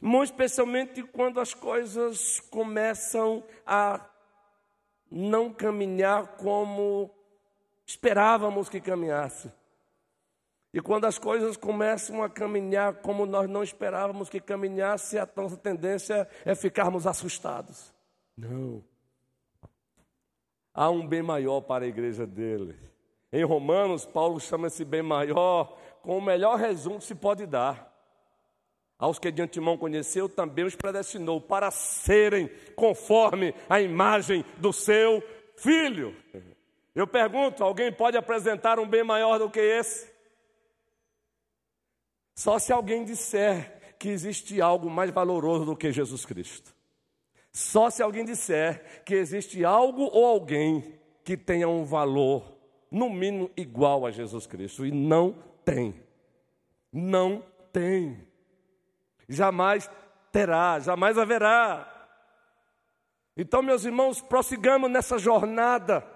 Muito 0.00 0.30
especialmente 0.30 1.02
quando 1.02 1.38
as 1.38 1.52
coisas 1.52 2.40
começam 2.40 3.44
a 3.66 4.00
não 5.10 5.52
caminhar 5.52 6.36
como 6.36 7.14
esperávamos 7.86 8.68
que 8.70 8.80
caminhasse. 8.80 9.52
E 10.72 10.80
quando 10.80 11.04
as 11.04 11.18
coisas 11.18 11.56
começam 11.56 12.22
a 12.22 12.28
caminhar 12.28 12.94
como 12.94 13.26
nós 13.26 13.48
não 13.48 13.62
esperávamos 13.62 14.28
que 14.28 14.40
caminhasse, 14.40 15.18
a 15.18 15.28
nossa 15.36 15.56
tendência 15.56 16.26
é 16.44 16.54
ficarmos 16.54 17.06
assustados. 17.06 17.94
Não. 18.36 18.82
Há 20.72 20.90
um 20.90 21.06
bem 21.06 21.22
maior 21.22 21.60
para 21.60 21.84
a 21.84 21.88
igreja 21.88 22.26
dele. 22.26 22.76
Em 23.34 23.42
Romanos, 23.42 24.06
Paulo 24.06 24.38
chama 24.38 24.68
esse 24.68 24.84
bem 24.84 25.02
maior 25.02 25.76
com 26.02 26.16
o 26.16 26.22
melhor 26.22 26.56
resumo 26.56 27.00
que 27.00 27.04
se 27.04 27.16
pode 27.16 27.44
dar. 27.46 27.92
Aos 28.96 29.18
que 29.18 29.32
de 29.32 29.42
antemão 29.42 29.76
conheceu, 29.76 30.28
também 30.28 30.64
os 30.64 30.76
predestinou 30.76 31.40
para 31.40 31.68
serem 31.72 32.48
conforme 32.76 33.52
a 33.68 33.80
imagem 33.80 34.44
do 34.58 34.72
seu 34.72 35.20
filho. 35.56 36.16
Eu 36.94 37.08
pergunto: 37.08 37.64
alguém 37.64 37.92
pode 37.92 38.16
apresentar 38.16 38.78
um 38.78 38.86
bem 38.86 39.02
maior 39.02 39.36
do 39.40 39.50
que 39.50 39.58
esse? 39.58 40.08
Só 42.36 42.60
se 42.60 42.72
alguém 42.72 43.04
disser 43.04 43.96
que 43.98 44.10
existe 44.10 44.60
algo 44.60 44.88
mais 44.88 45.10
valoroso 45.10 45.64
do 45.64 45.76
que 45.76 45.90
Jesus 45.90 46.24
Cristo. 46.24 46.72
Só 47.50 47.90
se 47.90 48.00
alguém 48.00 48.24
disser 48.24 49.02
que 49.04 49.16
existe 49.16 49.64
algo 49.64 50.04
ou 50.12 50.24
alguém 50.24 51.00
que 51.24 51.36
tenha 51.36 51.68
um 51.68 51.84
valor, 51.84 52.53
no 52.94 53.10
mínimo, 53.10 53.50
igual 53.56 54.06
a 54.06 54.10
Jesus 54.12 54.46
Cristo. 54.46 54.86
E 54.86 54.92
não 54.92 55.36
tem. 55.64 56.00
Não 56.92 57.44
tem. 57.72 58.26
Jamais 59.28 59.90
terá, 60.30 60.78
jamais 60.78 61.18
haverá. 61.18 61.90
Então, 63.36 63.62
meus 63.62 63.84
irmãos, 63.84 64.20
prossigamos 64.20 64.88
nessa 64.88 65.18
jornada 65.18 66.06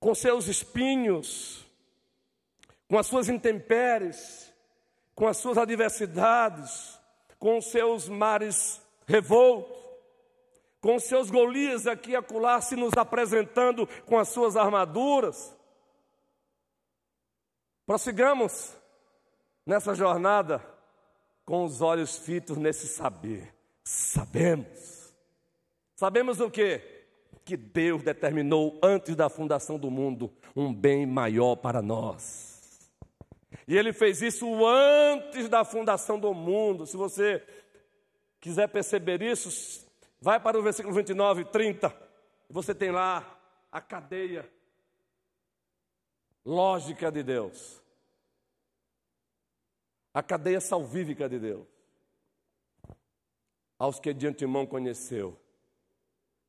com 0.00 0.14
seus 0.14 0.46
espinhos, 0.46 1.66
com 2.88 2.98
as 2.98 3.06
suas 3.06 3.28
intempéries, 3.28 4.50
com 5.14 5.26
as 5.26 5.36
suas 5.36 5.58
adversidades, 5.58 6.98
com 7.38 7.58
os 7.58 7.66
seus 7.70 8.08
mares 8.08 8.80
revoltos, 9.06 9.76
com 10.86 11.00
seus 11.00 11.32
Golias 11.32 11.84
aqui 11.88 12.12
e 12.12 12.16
acolá 12.16 12.60
se 12.60 12.76
nos 12.76 12.92
apresentando 12.96 13.88
com 14.06 14.16
as 14.16 14.28
suas 14.28 14.56
armaduras. 14.56 15.52
Prossigamos 17.84 18.72
nessa 19.66 19.96
jornada 19.96 20.64
com 21.44 21.64
os 21.64 21.82
olhos 21.82 22.16
fitos 22.16 22.56
nesse 22.56 22.86
saber. 22.86 23.52
Sabemos. 23.82 25.12
Sabemos 25.96 26.38
o 26.38 26.48
que? 26.48 26.80
Que 27.44 27.56
Deus 27.56 28.04
determinou 28.04 28.78
antes 28.80 29.16
da 29.16 29.28
fundação 29.28 29.80
do 29.80 29.90
mundo 29.90 30.32
um 30.54 30.72
bem 30.72 31.04
maior 31.04 31.56
para 31.56 31.82
nós. 31.82 32.88
E 33.66 33.76
ele 33.76 33.92
fez 33.92 34.22
isso 34.22 34.64
antes 34.64 35.48
da 35.48 35.64
fundação 35.64 36.16
do 36.16 36.32
mundo. 36.32 36.86
Se 36.86 36.96
você 36.96 37.42
quiser 38.40 38.68
perceber 38.68 39.20
isso, 39.20 39.84
vai 40.20 40.40
para 40.40 40.58
o 40.58 40.62
versículo 40.62 40.94
29 40.94 41.42
e 41.42 41.44
30. 41.46 41.94
Você 42.48 42.74
tem 42.74 42.90
lá 42.90 43.38
a 43.70 43.80
cadeia 43.80 44.50
lógica 46.44 47.10
de 47.10 47.22
Deus. 47.22 47.82
A 50.14 50.22
cadeia 50.22 50.60
salvífica 50.60 51.28
de 51.28 51.38
Deus. 51.38 51.66
Aos 53.78 54.00
que 54.00 54.14
de 54.14 54.26
antemão 54.26 54.66
conheceu. 54.66 55.38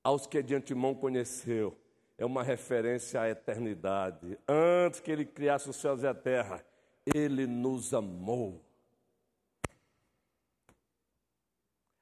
Aos 0.03 0.25
que 0.25 0.41
de 0.41 0.55
antemão 0.55 0.95
conheceu. 0.95 1.77
É 2.17 2.25
uma 2.25 2.43
referência 2.43 3.21
à 3.21 3.29
eternidade. 3.29 4.39
Antes 4.47 4.99
que 4.99 5.11
ele 5.11 5.25
criasse 5.25 5.69
os 5.69 5.75
céus 5.75 6.01
e 6.01 6.07
a 6.07 6.13
terra 6.13 6.65
ele 7.13 7.45
nos 7.45 7.93
amou. 7.93 8.66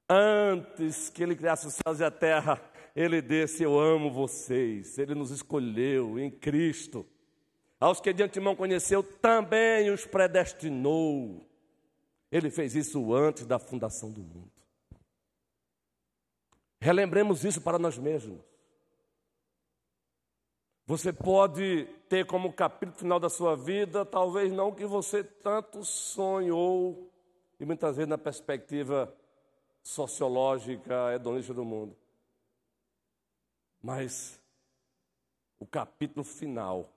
Antes 0.09 1.09
que 1.09 1.23
Ele 1.23 1.35
criasse 1.35 1.67
os 1.67 1.73
céus 1.75 1.99
e 1.99 2.03
a 2.03 2.11
terra, 2.11 2.61
Ele 2.95 3.21
disse: 3.21 3.63
Eu 3.63 3.79
amo 3.79 4.11
vocês. 4.11 4.97
Ele 4.97 5.15
nos 5.15 5.31
escolheu 5.31 6.19
em 6.19 6.29
Cristo. 6.29 7.05
Aos 7.79 7.99
que 7.99 8.13
de 8.13 8.23
antemão 8.23 8.55
conheceu, 8.55 9.03
também 9.03 9.89
os 9.89 10.05
predestinou. 10.05 11.45
Ele 12.31 12.49
fez 12.49 12.75
isso 12.75 13.13
antes 13.13 13.45
da 13.45 13.59
fundação 13.59 14.11
do 14.11 14.21
mundo. 14.21 14.51
Relembremos 16.79 17.43
isso 17.43 17.61
para 17.61 17.79
nós 17.79 17.97
mesmos. 17.97 18.39
Você 20.87 21.11
pode 21.11 21.87
ter 22.07 22.27
como 22.27 22.53
capítulo 22.53 22.99
final 22.99 23.19
da 23.19 23.29
sua 23.29 23.55
vida, 23.55 24.05
talvez 24.05 24.51
não 24.51 24.71
que 24.71 24.85
você 24.85 25.23
tanto 25.23 25.83
sonhou, 25.83 27.11
e 27.59 27.65
muitas 27.65 27.97
vezes 27.97 28.07
na 28.07 28.19
perspectiva 28.19 29.11
sociológica 29.85 31.13
hedonista 31.13 31.53
do 31.53 31.63
mundo. 31.63 31.95
Mas 33.79 34.41
o 35.59 35.65
capítulo 35.65 36.23
final, 36.23 36.91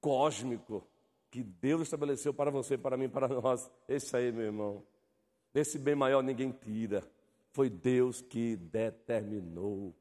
cósmico, 0.00 0.82
que 1.30 1.42
Deus 1.42 1.82
estabeleceu 1.82 2.32
para 2.32 2.50
você, 2.50 2.78
para 2.78 2.96
mim, 2.96 3.06
para 3.06 3.28
nós, 3.28 3.70
esse 3.86 4.16
aí, 4.16 4.32
meu 4.32 4.46
irmão, 4.46 4.82
esse 5.54 5.78
bem 5.78 5.94
maior 5.94 6.22
ninguém 6.22 6.50
tira, 6.50 7.04
foi 7.52 7.68
Deus 7.68 8.22
que 8.22 8.56
determinou. 8.56 9.94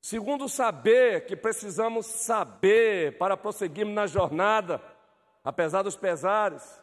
Segundo 0.00 0.48
saber 0.48 1.24
que 1.24 1.36
precisamos 1.36 2.06
saber 2.06 3.16
para 3.16 3.36
prosseguirmos 3.36 3.94
na 3.94 4.08
jornada, 4.08 4.82
apesar 5.44 5.82
dos 5.82 5.96
pesares, 5.96 6.82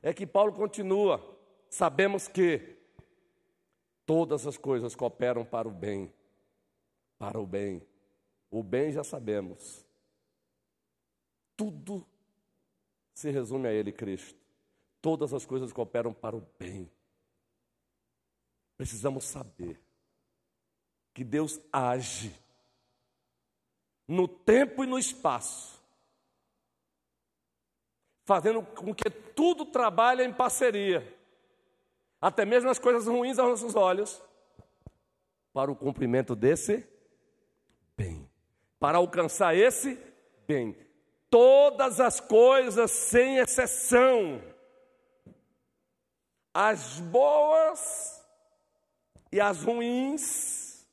é 0.00 0.14
que 0.14 0.24
Paulo 0.24 0.52
continua. 0.52 1.29
Sabemos 1.70 2.26
que 2.26 2.76
todas 4.04 4.44
as 4.44 4.58
coisas 4.58 4.96
cooperam 4.96 5.44
para 5.44 5.68
o 5.68 5.70
bem, 5.70 6.12
para 7.16 7.38
o 7.38 7.46
bem. 7.46 7.80
O 8.50 8.60
bem 8.60 8.90
já 8.90 9.04
sabemos. 9.04 9.86
Tudo 11.56 12.04
se 13.14 13.30
resume 13.30 13.68
a 13.68 13.72
Ele, 13.72 13.92
Cristo. 13.92 14.36
Todas 15.00 15.32
as 15.32 15.46
coisas 15.46 15.72
cooperam 15.72 16.12
para 16.12 16.36
o 16.36 16.44
bem. 16.58 16.90
Precisamos 18.76 19.24
saber 19.24 19.80
que 21.14 21.22
Deus 21.22 21.60
age 21.72 22.34
no 24.08 24.26
tempo 24.26 24.82
e 24.82 24.88
no 24.88 24.98
espaço, 24.98 25.80
fazendo 28.24 28.60
com 28.60 28.92
que 28.92 29.08
tudo 29.08 29.64
trabalhe 29.66 30.24
em 30.24 30.32
parceria, 30.32 31.19
até 32.20 32.44
mesmo 32.44 32.68
as 32.68 32.78
coisas 32.78 33.06
ruins 33.06 33.38
aos 33.38 33.62
nossos 33.62 33.74
olhos, 33.74 34.22
para 35.52 35.70
o 35.70 35.76
cumprimento 35.76 36.36
desse 36.36 36.86
bem, 37.96 38.28
para 38.78 38.98
alcançar 38.98 39.54
esse 39.54 39.98
bem. 40.46 40.76
Todas 41.28 42.00
as 42.00 42.20
coisas, 42.20 42.90
sem 42.90 43.38
exceção, 43.38 44.42
as 46.52 46.98
boas 47.00 48.26
e 49.32 49.40
as 49.40 49.62
ruins, 49.62 50.86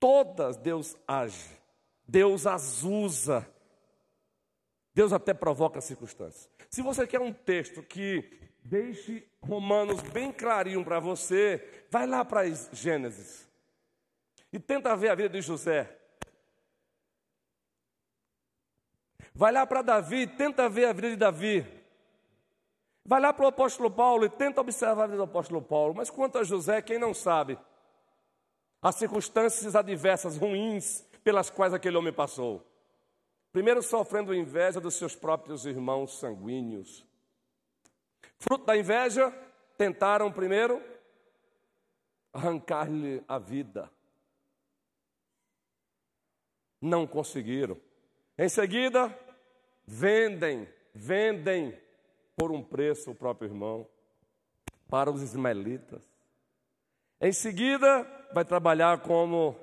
todas 0.00 0.56
Deus 0.56 0.96
age, 1.06 1.58
Deus 2.08 2.46
as 2.46 2.82
usa, 2.82 3.46
Deus 4.94 5.12
até 5.12 5.32
provoca 5.32 5.80
circunstâncias. 5.80 6.48
Se 6.70 6.82
você 6.82 7.06
quer 7.06 7.20
um 7.20 7.32
texto 7.32 7.82
que 7.82 8.40
deixe 8.62 9.26
Romanos 9.42 10.00
bem 10.02 10.30
clarinho 10.30 10.84
para 10.84 11.00
você, 11.00 11.84
vai 11.90 12.06
lá 12.06 12.24
para 12.24 12.48
Gênesis 12.72 13.48
e 14.52 14.58
tenta 14.58 14.94
ver 14.94 15.08
a 15.08 15.14
vida 15.14 15.30
de 15.30 15.40
José. 15.40 15.98
Vai 19.34 19.50
lá 19.50 19.66
para 19.66 19.80
Davi 19.80 20.22
e 20.22 20.26
tenta 20.26 20.68
ver 20.68 20.86
a 20.86 20.92
vida 20.92 21.08
de 21.08 21.16
Davi. 21.16 21.66
Vai 23.04 23.20
lá 23.20 23.32
para 23.32 23.46
o 23.46 23.48
apóstolo 23.48 23.90
Paulo 23.90 24.26
e 24.26 24.30
tenta 24.30 24.60
observar 24.60 25.04
a 25.04 25.06
vida 25.06 25.16
do 25.16 25.24
apóstolo 25.24 25.62
Paulo. 25.62 25.94
Mas 25.94 26.10
quanto 26.10 26.38
a 26.38 26.44
José, 26.44 26.82
quem 26.82 26.98
não 26.98 27.14
sabe? 27.14 27.58
As 28.80 28.96
circunstâncias 28.96 29.74
adversas, 29.74 30.36
ruins, 30.36 31.02
pelas 31.24 31.48
quais 31.48 31.72
aquele 31.72 31.96
homem 31.96 32.12
passou. 32.12 32.64
Primeiro, 33.52 33.82
sofrendo 33.82 34.34
inveja 34.34 34.80
dos 34.80 34.94
seus 34.94 35.14
próprios 35.14 35.66
irmãos 35.66 36.18
sanguíneos. 36.18 37.06
Fruto 38.38 38.64
da 38.64 38.76
inveja, 38.76 39.30
tentaram 39.76 40.32
primeiro 40.32 40.82
arrancar-lhe 42.32 43.22
a 43.28 43.38
vida. 43.38 43.90
Não 46.80 47.06
conseguiram. 47.06 47.78
Em 48.38 48.48
seguida, 48.48 49.16
vendem, 49.86 50.66
vendem 50.94 51.78
por 52.34 52.50
um 52.50 52.62
preço 52.62 53.10
o 53.10 53.14
próprio 53.14 53.50
irmão 53.50 53.86
para 54.88 55.10
os 55.10 55.22
ismaelitas. 55.22 56.02
Em 57.20 57.32
seguida, 57.32 58.04
vai 58.32 58.44
trabalhar 58.44 59.02
como 59.02 59.54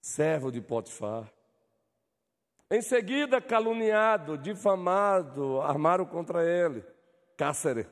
servo 0.00 0.50
de 0.50 0.60
Potifar. 0.60 1.30
Em 2.70 2.82
seguida, 2.82 3.40
caluniado, 3.40 4.36
difamado, 4.36 5.60
armaram 5.62 6.04
contra 6.04 6.44
ele, 6.44 6.84
cárcere. 7.36 7.86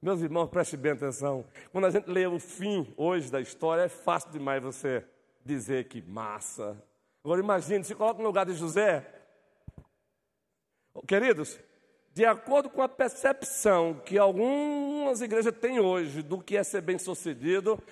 Meus 0.00 0.20
irmãos, 0.20 0.46
preste 0.46 0.76
bem 0.76 0.92
atenção. 0.92 1.44
Quando 1.72 1.86
a 1.86 1.90
gente 1.90 2.08
lê 2.08 2.24
o 2.24 2.38
fim 2.38 2.94
hoje 2.96 3.30
da 3.30 3.40
história, 3.40 3.82
é 3.82 3.88
fácil 3.88 4.30
demais 4.30 4.62
você 4.62 5.04
dizer 5.44 5.88
que 5.88 6.00
massa. 6.00 6.80
Agora 7.24 7.40
imagine, 7.40 7.82
se 7.82 7.94
coloca 7.94 8.20
no 8.20 8.28
lugar 8.28 8.46
de 8.46 8.54
José. 8.54 9.04
Queridos, 11.06 11.58
de 12.14 12.24
acordo 12.24 12.70
com 12.70 12.82
a 12.82 12.88
percepção 12.88 14.00
que 14.04 14.16
algumas 14.16 15.20
igrejas 15.20 15.54
têm 15.60 15.80
hoje 15.80 16.22
do 16.22 16.40
que 16.40 16.56
é 16.56 16.62
ser 16.62 16.80
bem 16.80 16.98
sucedido, 16.98 17.82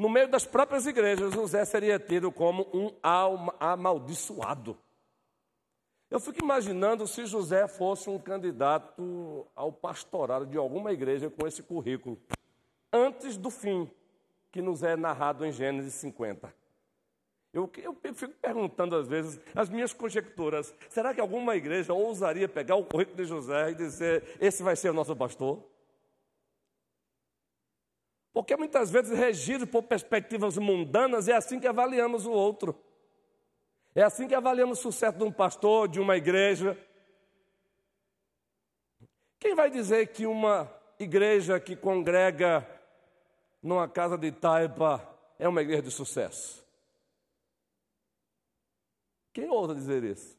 no 0.00 0.08
meio 0.08 0.28
das 0.28 0.46
próprias 0.46 0.86
igrejas, 0.86 1.34
José 1.34 1.62
seria 1.66 1.98
tido 1.98 2.32
como 2.32 2.66
um 2.72 2.90
amaldiçoado. 3.60 4.74
Eu 6.10 6.18
fico 6.18 6.42
imaginando 6.42 7.06
se 7.06 7.26
José 7.26 7.68
fosse 7.68 8.08
um 8.08 8.18
candidato 8.18 9.46
ao 9.54 9.70
pastorado 9.70 10.46
de 10.46 10.56
alguma 10.56 10.90
igreja 10.90 11.28
com 11.28 11.46
esse 11.46 11.62
currículo, 11.62 12.18
antes 12.90 13.36
do 13.36 13.50
fim 13.50 13.90
que 14.50 14.62
nos 14.62 14.82
é 14.82 14.96
narrado 14.96 15.44
em 15.44 15.52
Gênesis 15.52 15.92
50. 15.92 16.50
Eu, 17.52 17.70
eu, 17.76 18.14
fico 18.14 18.32
perguntando 18.40 18.96
às 18.96 19.06
vezes, 19.06 19.38
as 19.54 19.68
minhas 19.68 19.92
conjecturas, 19.92 20.74
será 20.88 21.12
que 21.12 21.20
alguma 21.20 21.56
igreja 21.56 21.92
ousaria 21.92 22.48
pegar 22.48 22.76
o 22.76 22.86
currículo 22.86 23.18
de 23.18 23.26
José 23.26 23.72
e 23.72 23.74
dizer, 23.74 24.24
esse 24.40 24.62
vai 24.62 24.76
ser 24.76 24.88
o 24.88 24.94
nosso 24.94 25.14
pastor? 25.14 25.62
Porque 28.32 28.56
muitas 28.56 28.90
vezes, 28.90 29.16
regido 29.16 29.66
por 29.66 29.82
perspectivas 29.82 30.56
mundanas, 30.56 31.28
é 31.28 31.34
assim 31.34 31.58
que 31.58 31.66
avaliamos 31.66 32.26
o 32.26 32.30
outro. 32.30 32.78
É 33.94 34.02
assim 34.02 34.28
que 34.28 34.34
avaliamos 34.34 34.78
o 34.78 34.82
sucesso 34.82 35.18
de 35.18 35.24
um 35.24 35.32
pastor, 35.32 35.88
de 35.88 35.98
uma 35.98 36.16
igreja. 36.16 36.78
Quem 39.38 39.54
vai 39.54 39.68
dizer 39.68 40.08
que 40.08 40.26
uma 40.26 40.70
igreja 40.98 41.58
que 41.58 41.74
congrega 41.74 42.66
numa 43.62 43.88
casa 43.88 44.16
de 44.16 44.30
taipa 44.30 45.06
é 45.38 45.48
uma 45.48 45.62
igreja 45.62 45.82
de 45.82 45.90
sucesso? 45.90 46.64
Quem 49.32 49.48
ousa 49.48 49.74
dizer 49.74 50.04
isso? 50.04 50.38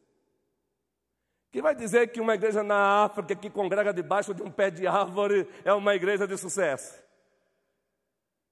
Quem 1.52 1.62
vai 1.62 1.76
dizer 1.76 2.08
que 2.12 2.22
uma 2.22 2.36
igreja 2.36 2.64
na 2.64 3.04
África 3.04 3.36
que 3.36 3.50
congrega 3.50 3.94
debaixo 3.94 4.34
de 4.34 4.42
um 4.42 4.50
pé 4.50 4.70
de 4.72 4.88
árvore 4.88 5.46
é 5.66 5.74
uma 5.74 5.94
igreja 5.94 6.26
de 6.26 6.38
sucesso? 6.38 7.11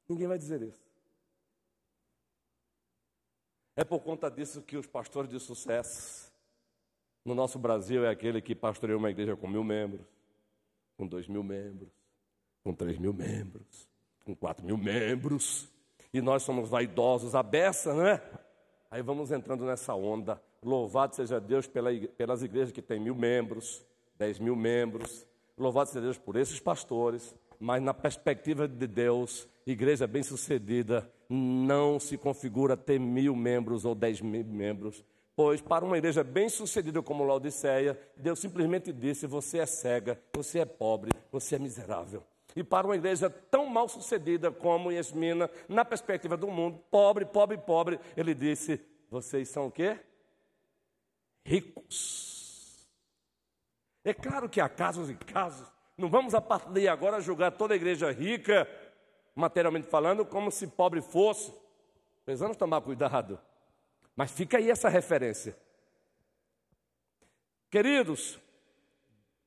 Ninguém 0.10 0.28
vai 0.28 0.40
dizer 0.40 0.62
isso. 0.64 0.90
É 3.76 3.84
por 3.84 4.02
conta 4.02 4.30
disso 4.30 4.62
que 4.64 4.76
os 4.76 4.88
pastores 4.88 5.30
de 5.30 5.40
sucesso 5.40 6.34
no 7.24 7.36
nosso 7.36 7.60
Brasil 7.60 8.04
é 8.04 8.10
aquele 8.10 8.42
que 8.42 8.56
pastoreia 8.56 8.98
uma 8.98 9.12
igreja 9.12 9.38
com 9.38 9.48
mil 9.48 9.64
membros, 9.64 10.06
com 10.98 11.06
dois 11.06 11.28
mil 11.28 11.44
membros, 11.44 11.90
com 12.64 12.74
três 12.74 12.98
mil 12.98 13.14
membros, 13.14 13.88
com 14.26 14.36
quatro 14.36 14.66
mil 14.66 14.78
membros, 14.78 15.70
e 16.12 16.22
nós 16.22 16.44
somos 16.44 16.70
vaidosos, 16.70 17.36
a 17.36 17.44
beça, 17.44 17.94
né? 17.94 18.22
Aí 18.90 19.04
vamos 19.04 19.32
entrando 19.32 19.64
nessa 19.64 19.94
onda. 19.94 20.42
Louvado 20.64 21.16
seja 21.16 21.40
Deus 21.40 21.68
pela, 21.68 21.92
pelas 22.18 22.42
igrejas 22.42 22.72
que 22.72 22.82
têm 22.82 23.00
mil 23.00 23.16
membros, 23.16 23.86
dez 24.18 24.40
mil 24.40 24.56
membros. 24.56 25.26
Louvado 25.56 25.90
seja 25.90 26.02
Deus 26.02 26.18
por 26.18 26.36
esses 26.36 26.60
pastores 26.60 27.36
mas 27.60 27.84
na 27.84 27.94
perspectiva 27.94 28.68
de 28.68 28.88
Deus, 28.88 29.48
igreja 29.68 30.08
bem-sucedida 30.08 31.12
não 31.30 32.00
se 32.00 32.18
configura 32.18 32.78
ter 32.78 32.98
mil 33.00 33.36
membros 33.36 33.84
ou 33.84 33.94
dez 33.94 34.22
mil 34.22 34.46
membros, 34.46 35.04
pois 35.36 35.62
para 35.62 35.84
uma 35.84 35.98
igreja 35.98 36.24
bem-sucedida 36.24 37.02
como 37.02 37.26
Laodiceia, 37.26 38.00
Deus 38.16 38.40
simplesmente 38.40 38.94
disse: 38.94 39.28
você 39.28 39.60
é 39.60 39.66
cega, 39.66 40.20
você 40.34 40.60
é 40.60 40.66
pobre, 40.66 41.12
você 41.32 41.56
é 41.56 41.60
miserável. 41.60 42.24
E 42.56 42.64
para 42.64 42.88
uma 42.88 42.96
igreja 42.96 43.30
tão 43.30 43.66
mal 43.68 43.88
sucedida 43.88 44.52
como 44.52 44.92
Yasmina, 44.92 45.50
na 45.68 45.86
perspectiva 45.86 46.36
do 46.36 46.48
mundo, 46.48 46.80
pobre, 46.90 47.26
pobre, 47.26 47.58
pobre, 47.58 48.00
ele 48.16 48.34
disse: 48.34 48.80
vocês 49.12 49.50
são 49.50 49.68
o 49.68 49.72
quê? 49.72 50.00
Ricos. 51.46 52.90
É 54.04 54.14
claro 54.14 54.50
que 54.50 54.62
há 54.62 54.70
casos 54.70 55.10
e 55.10 55.14
casos 55.14 55.68
não 56.00 56.10
vamos 56.10 56.34
a 56.34 56.40
partir 56.40 56.72
de 56.72 56.88
agora 56.88 57.20
julgar 57.20 57.52
toda 57.52 57.74
a 57.74 57.78
igreja 57.78 58.10
rica, 58.10 58.68
materialmente 59.36 59.88
falando, 59.88 60.26
como 60.26 60.50
se 60.50 60.66
pobre 60.66 61.02
fosse. 61.02 61.54
Precisamos 62.24 62.56
tomar 62.56 62.82
cuidado. 62.82 63.38
Mas 64.16 64.32
fica 64.32 64.58
aí 64.58 64.72
essa 64.72 64.88
referência. 64.88 65.58
Queridos, 67.70 68.40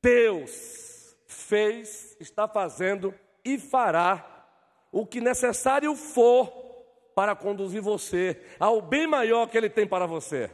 Deus 0.03 1.17
fez, 1.27 2.17
está 2.21 2.47
fazendo 2.47 3.15
e 3.43 3.59
fará 3.59 4.47
o 4.93 5.07
que 5.07 5.21
necessário 5.21 5.97
for 5.97 6.53
para 7.15 7.35
conduzir 7.35 7.81
você 7.81 8.41
ao 8.61 8.83
bem 8.83 9.07
maior 9.07 9.47
que 9.47 9.57
Ele 9.57 9.71
tem 9.71 9.87
para 9.87 10.07
você, 10.07 10.51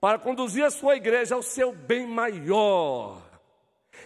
para 0.00 0.18
conduzir 0.18 0.64
a 0.64 0.70
sua 0.70 0.96
igreja 0.96 1.36
ao 1.36 1.42
seu 1.42 1.72
bem 1.72 2.06
maior. 2.06 3.22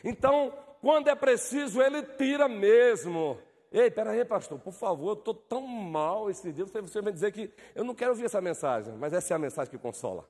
Então, 0.05 0.53
quando 0.83 1.07
é 1.07 1.15
preciso, 1.15 1.81
ele 1.81 2.03
tira 2.03 2.49
mesmo. 2.49 3.39
Ei, 3.71 3.89
peraí, 3.89 4.25
pastor, 4.25 4.59
por 4.59 4.73
favor, 4.73 5.11
eu 5.11 5.13
estou 5.13 5.33
tão 5.33 5.65
mal 5.65 6.29
esse 6.29 6.53
dia. 6.53 6.67
Você, 6.67 6.81
você 6.81 7.01
vai 7.01 7.13
dizer 7.13 7.31
que 7.31 7.55
eu 7.73 7.85
não 7.85 7.95
quero 7.95 8.11
ouvir 8.11 8.25
essa 8.25 8.41
mensagem, 8.41 8.93
mas 8.99 9.13
essa 9.13 9.33
é 9.33 9.37
a 9.37 9.39
mensagem 9.39 9.71
que 9.71 9.79
consola. 9.79 10.29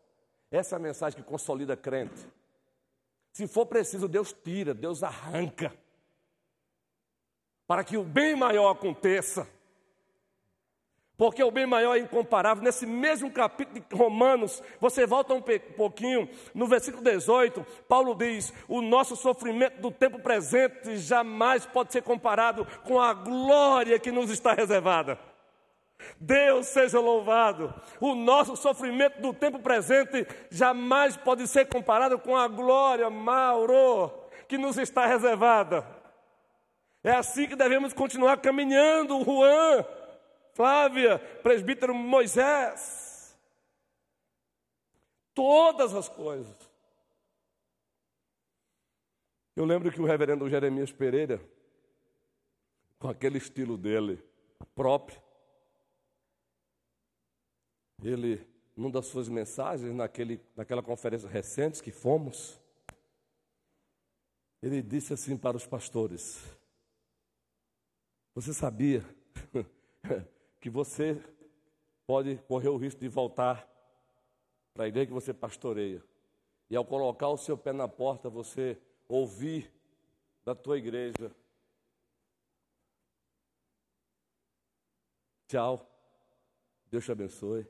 Essa 0.50 0.74
é 0.74 0.76
a 0.76 0.78
mensagem 0.78 1.18
que 1.18 1.26
consolida 1.26 1.74
crente. 1.74 2.28
Se 3.32 3.48
for 3.48 3.64
preciso, 3.64 4.06
Deus 4.06 4.30
tira, 4.30 4.74
Deus 4.74 5.02
arranca. 5.02 5.74
Para 7.66 7.82
que 7.82 7.96
o 7.96 8.04
bem 8.04 8.36
maior 8.36 8.72
aconteça 8.72 9.48
porque 11.16 11.42
o 11.42 11.50
bem 11.50 11.66
maior 11.66 11.96
é 11.96 12.00
incomparável. 12.00 12.64
Nesse 12.64 12.86
mesmo 12.86 13.30
capítulo 13.30 13.84
de 13.88 13.96
Romanos, 13.96 14.62
você 14.80 15.06
volta 15.06 15.34
um 15.34 15.42
pouquinho, 15.76 16.28
no 16.54 16.66
versículo 16.66 17.02
18, 17.02 17.64
Paulo 17.88 18.14
diz: 18.14 18.52
O 18.68 18.80
nosso 18.80 19.14
sofrimento 19.14 19.80
do 19.80 19.90
tempo 19.90 20.18
presente 20.18 20.96
jamais 20.96 21.66
pode 21.66 21.92
ser 21.92 22.02
comparado 22.02 22.66
com 22.84 23.00
a 23.00 23.12
glória 23.12 23.98
que 23.98 24.10
nos 24.10 24.30
está 24.30 24.52
reservada. 24.54 25.18
Deus 26.20 26.66
seja 26.66 26.98
louvado. 27.00 27.72
O 28.00 28.14
nosso 28.14 28.56
sofrimento 28.56 29.20
do 29.20 29.32
tempo 29.32 29.58
presente 29.58 30.26
jamais 30.50 31.16
pode 31.16 31.46
ser 31.46 31.66
comparado 31.66 32.18
com 32.18 32.36
a 32.36 32.48
glória, 32.48 33.08
Mauro, 33.08 34.10
que 34.48 34.58
nos 34.58 34.76
está 34.78 35.06
reservada. 35.06 35.86
É 37.04 37.12
assim 37.12 37.48
que 37.48 37.56
devemos 37.56 37.92
continuar 37.92 38.38
caminhando, 38.38 39.22
Juan. 39.24 39.84
Flávia, 40.52 41.18
presbítero 41.42 41.94
Moisés. 41.94 43.36
Todas 45.34 45.94
as 45.94 46.08
coisas. 46.08 46.56
Eu 49.56 49.64
lembro 49.64 49.90
que 49.90 50.00
o 50.00 50.04
reverendo 50.06 50.48
Jeremias 50.48 50.92
Pereira, 50.92 51.40
com 52.98 53.08
aquele 53.08 53.38
estilo 53.38 53.76
dele 53.76 54.22
próprio, 54.74 55.20
ele, 58.02 58.46
numa 58.76 58.90
das 58.90 59.06
suas 59.06 59.28
mensagens, 59.28 59.94
naquele, 59.94 60.40
naquela 60.56 60.82
conferência 60.82 61.28
recente 61.28 61.82
que 61.82 61.90
fomos, 61.90 62.58
ele 64.62 64.82
disse 64.82 65.12
assim 65.12 65.36
para 65.36 65.56
os 65.56 65.66
pastores: 65.66 66.42
Você 68.34 68.54
sabia 68.54 69.04
que 70.62 70.70
você 70.70 71.20
pode 72.06 72.36
correr 72.46 72.68
o 72.68 72.76
risco 72.76 73.00
de 73.00 73.08
voltar 73.08 73.68
para 74.72 74.84
a 74.84 74.88
igreja 74.88 75.08
que 75.08 75.12
você 75.12 75.34
pastoreia. 75.34 76.02
E 76.70 76.76
ao 76.76 76.84
colocar 76.84 77.28
o 77.28 77.36
seu 77.36 77.58
pé 77.58 77.72
na 77.72 77.88
porta, 77.88 78.30
você 78.30 78.80
ouvir 79.08 79.70
da 80.44 80.54
tua 80.54 80.78
igreja: 80.78 81.34
Tchau, 85.48 85.84
Deus 86.86 87.04
te 87.04 87.10
abençoe. 87.10 87.66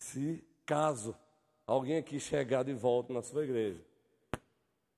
Se 0.00 0.44
caso 0.66 1.16
alguém 1.64 1.98
aqui 1.98 2.18
chegar 2.18 2.64
de 2.64 2.74
volta 2.74 3.12
na 3.12 3.22
sua 3.22 3.44
igreja 3.44 3.91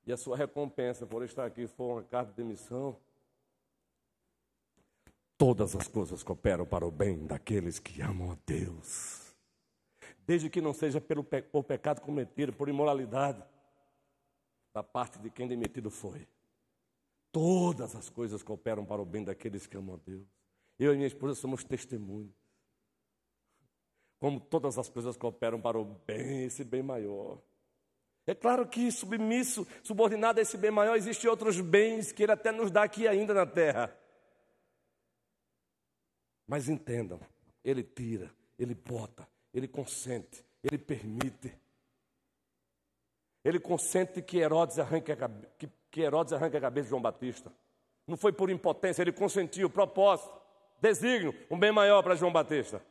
e 0.07 0.13
a 0.13 0.17
sua 0.17 0.37
recompensa 0.37 1.07
por 1.07 1.23
estar 1.23 1.47
aqui 1.47 1.67
for 1.67 1.95
uma 1.95 2.03
carta 2.03 2.31
de 2.31 2.37
demissão, 2.37 2.97
todas 5.39 5.75
as 5.75 5.89
coisas 5.89 6.23
cooperam 6.23 6.67
para 6.67 6.87
o 6.87 6.91
bem 6.91 7.27
daqueles 7.27 7.79
que 7.79 8.03
amam 8.03 8.33
a 8.33 8.39
Deus. 8.47 9.35
Desde 10.27 10.49
que 10.49 10.61
não 10.61 10.73
seja 10.73 11.01
pelo 11.01 11.23
pe 11.23 11.43
por 11.43 11.65
pecado 11.65 12.01
cometido, 12.01 12.53
por 12.53 12.69
imoralidade, 12.69 13.43
da 14.73 14.83
parte 14.83 15.19
de 15.19 15.31
quem 15.31 15.47
demitido 15.47 15.91
foi. 15.91 16.27
Todas 17.31 17.95
as 17.95 18.09
coisas 18.09 18.43
cooperam 18.43 18.85
para 18.85 19.03
o 19.03 19.05
bem 19.05 19.25
daqueles 19.25 19.67
que 19.67 19.77
amam 19.77 19.97
a 19.97 19.99
Deus. 19.99 20.27
Eu 20.79 20.93
e 20.93 20.97
minha 20.97 21.07
esposa 21.07 21.35
somos 21.35 21.63
testemunhos. 21.63 22.35
Como 24.19 24.41
todas 24.41 24.79
as 24.79 24.89
coisas 24.89 25.17
cooperam 25.17 25.61
para 25.61 25.79
o 25.79 25.85
bem, 25.85 26.45
esse 26.45 26.65
bem 26.65 26.83
maior. 26.83 27.39
É 28.27 28.35
claro 28.35 28.67
que 28.67 28.91
submisso, 28.91 29.67
subordinado 29.83 30.39
a 30.39 30.43
esse 30.43 30.57
bem 30.57 30.71
maior, 30.71 30.97
existem 30.97 31.29
outros 31.29 31.61
bens 31.61 32.11
que 32.11 32.23
Ele 32.23 32.33
até 32.33 32.51
nos 32.51 32.71
dá 32.71 32.83
aqui 32.83 33.07
ainda 33.07 33.35
na 33.35 33.45
terra. 33.45 33.95
Mas 36.47 36.69
entendam, 36.69 37.21
Ele 37.63 37.83
tira, 37.83 38.31
Ele 38.59 38.75
bota, 38.75 39.29
Ele 39.53 39.69
consente, 39.69 40.45
Ele 40.63 40.79
permite. 40.79 41.53
Ele 43.45 43.61
consente 43.61 44.23
que 44.23 44.39
Herodes 44.39 44.79
arranque 44.79 45.13
a, 45.13 45.17
que, 45.59 45.69
que 45.91 46.01
Herodes 46.01 46.33
arranque 46.33 46.57
a 46.57 46.61
cabeça 46.61 46.85
de 46.85 46.91
João 46.91 47.03
Batista. 47.03 47.53
Não 48.07 48.17
foi 48.17 48.33
por 48.33 48.51
impotência, 48.51 49.03
ele 49.03 49.13
consentiu, 49.13 49.69
propósito, 49.69 50.35
desígnio, 50.81 51.35
um 51.51 51.59
bem 51.59 51.73
maior 51.73 52.03
para 52.03 52.15
João 52.15 52.33
Batista. 52.33 52.83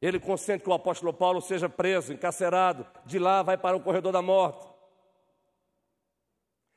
Ele 0.00 0.20
consente 0.20 0.62
que 0.62 0.70
o 0.70 0.74
apóstolo 0.74 1.12
Paulo 1.12 1.40
seja 1.40 1.68
preso, 1.68 2.12
encarcerado, 2.12 2.86
de 3.04 3.18
lá 3.18 3.42
vai 3.42 3.58
para 3.58 3.76
o 3.76 3.82
corredor 3.82 4.12
da 4.12 4.22
morte. 4.22 4.66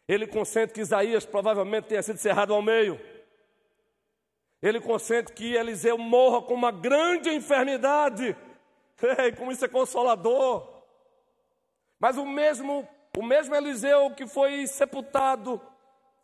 Ele 0.08 0.26
consente 0.26 0.74
que 0.74 0.82
Isaías 0.82 1.26
provavelmente 1.26 1.88
tenha 1.88 2.02
sido 2.02 2.18
cerrado 2.18 2.54
ao 2.54 2.62
meio. 2.62 3.00
Ele 4.62 4.82
consente 4.82 5.32
que 5.34 5.54
Eliseu 5.54 5.98
morra 5.98 6.42
com 6.42 6.54
uma 6.54 6.72
grande 6.72 7.30
enfermidade. 7.30 8.36
Ei, 9.20 9.32
como 9.32 9.52
isso 9.52 9.66
é 9.66 9.68
consolador. 9.68 10.84
Mas 12.00 12.18
o 12.18 12.26
mesmo, 12.26 12.88
o 13.18 13.24
mesmo 13.24 13.56
Eliseu 13.56 14.12
que 14.16 14.28
foi 14.28 14.66
sepultado 14.66 15.62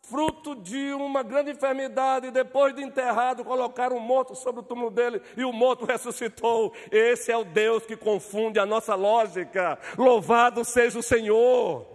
fruto 0.02 0.54
de 0.54 0.92
uma 0.94 1.22
grande 1.22 1.50
enfermidade, 1.50 2.30
depois 2.30 2.74
de 2.74 2.82
enterrado, 2.82 3.44
colocaram 3.44 3.96
um 3.96 4.00
morto 4.00 4.34
sobre 4.34 4.60
o 4.60 4.64
túmulo 4.64 4.90
dele 4.90 5.20
e 5.36 5.44
o 5.44 5.52
morto 5.52 5.84
ressuscitou. 5.84 6.72
Esse 6.90 7.30
é 7.30 7.36
o 7.36 7.44
Deus 7.44 7.84
que 7.84 7.96
confunde 7.96 8.58
a 8.58 8.66
nossa 8.66 8.94
lógica. 8.94 9.78
Louvado 9.96 10.64
seja 10.64 10.98
o 10.98 11.02
Senhor. 11.02 11.86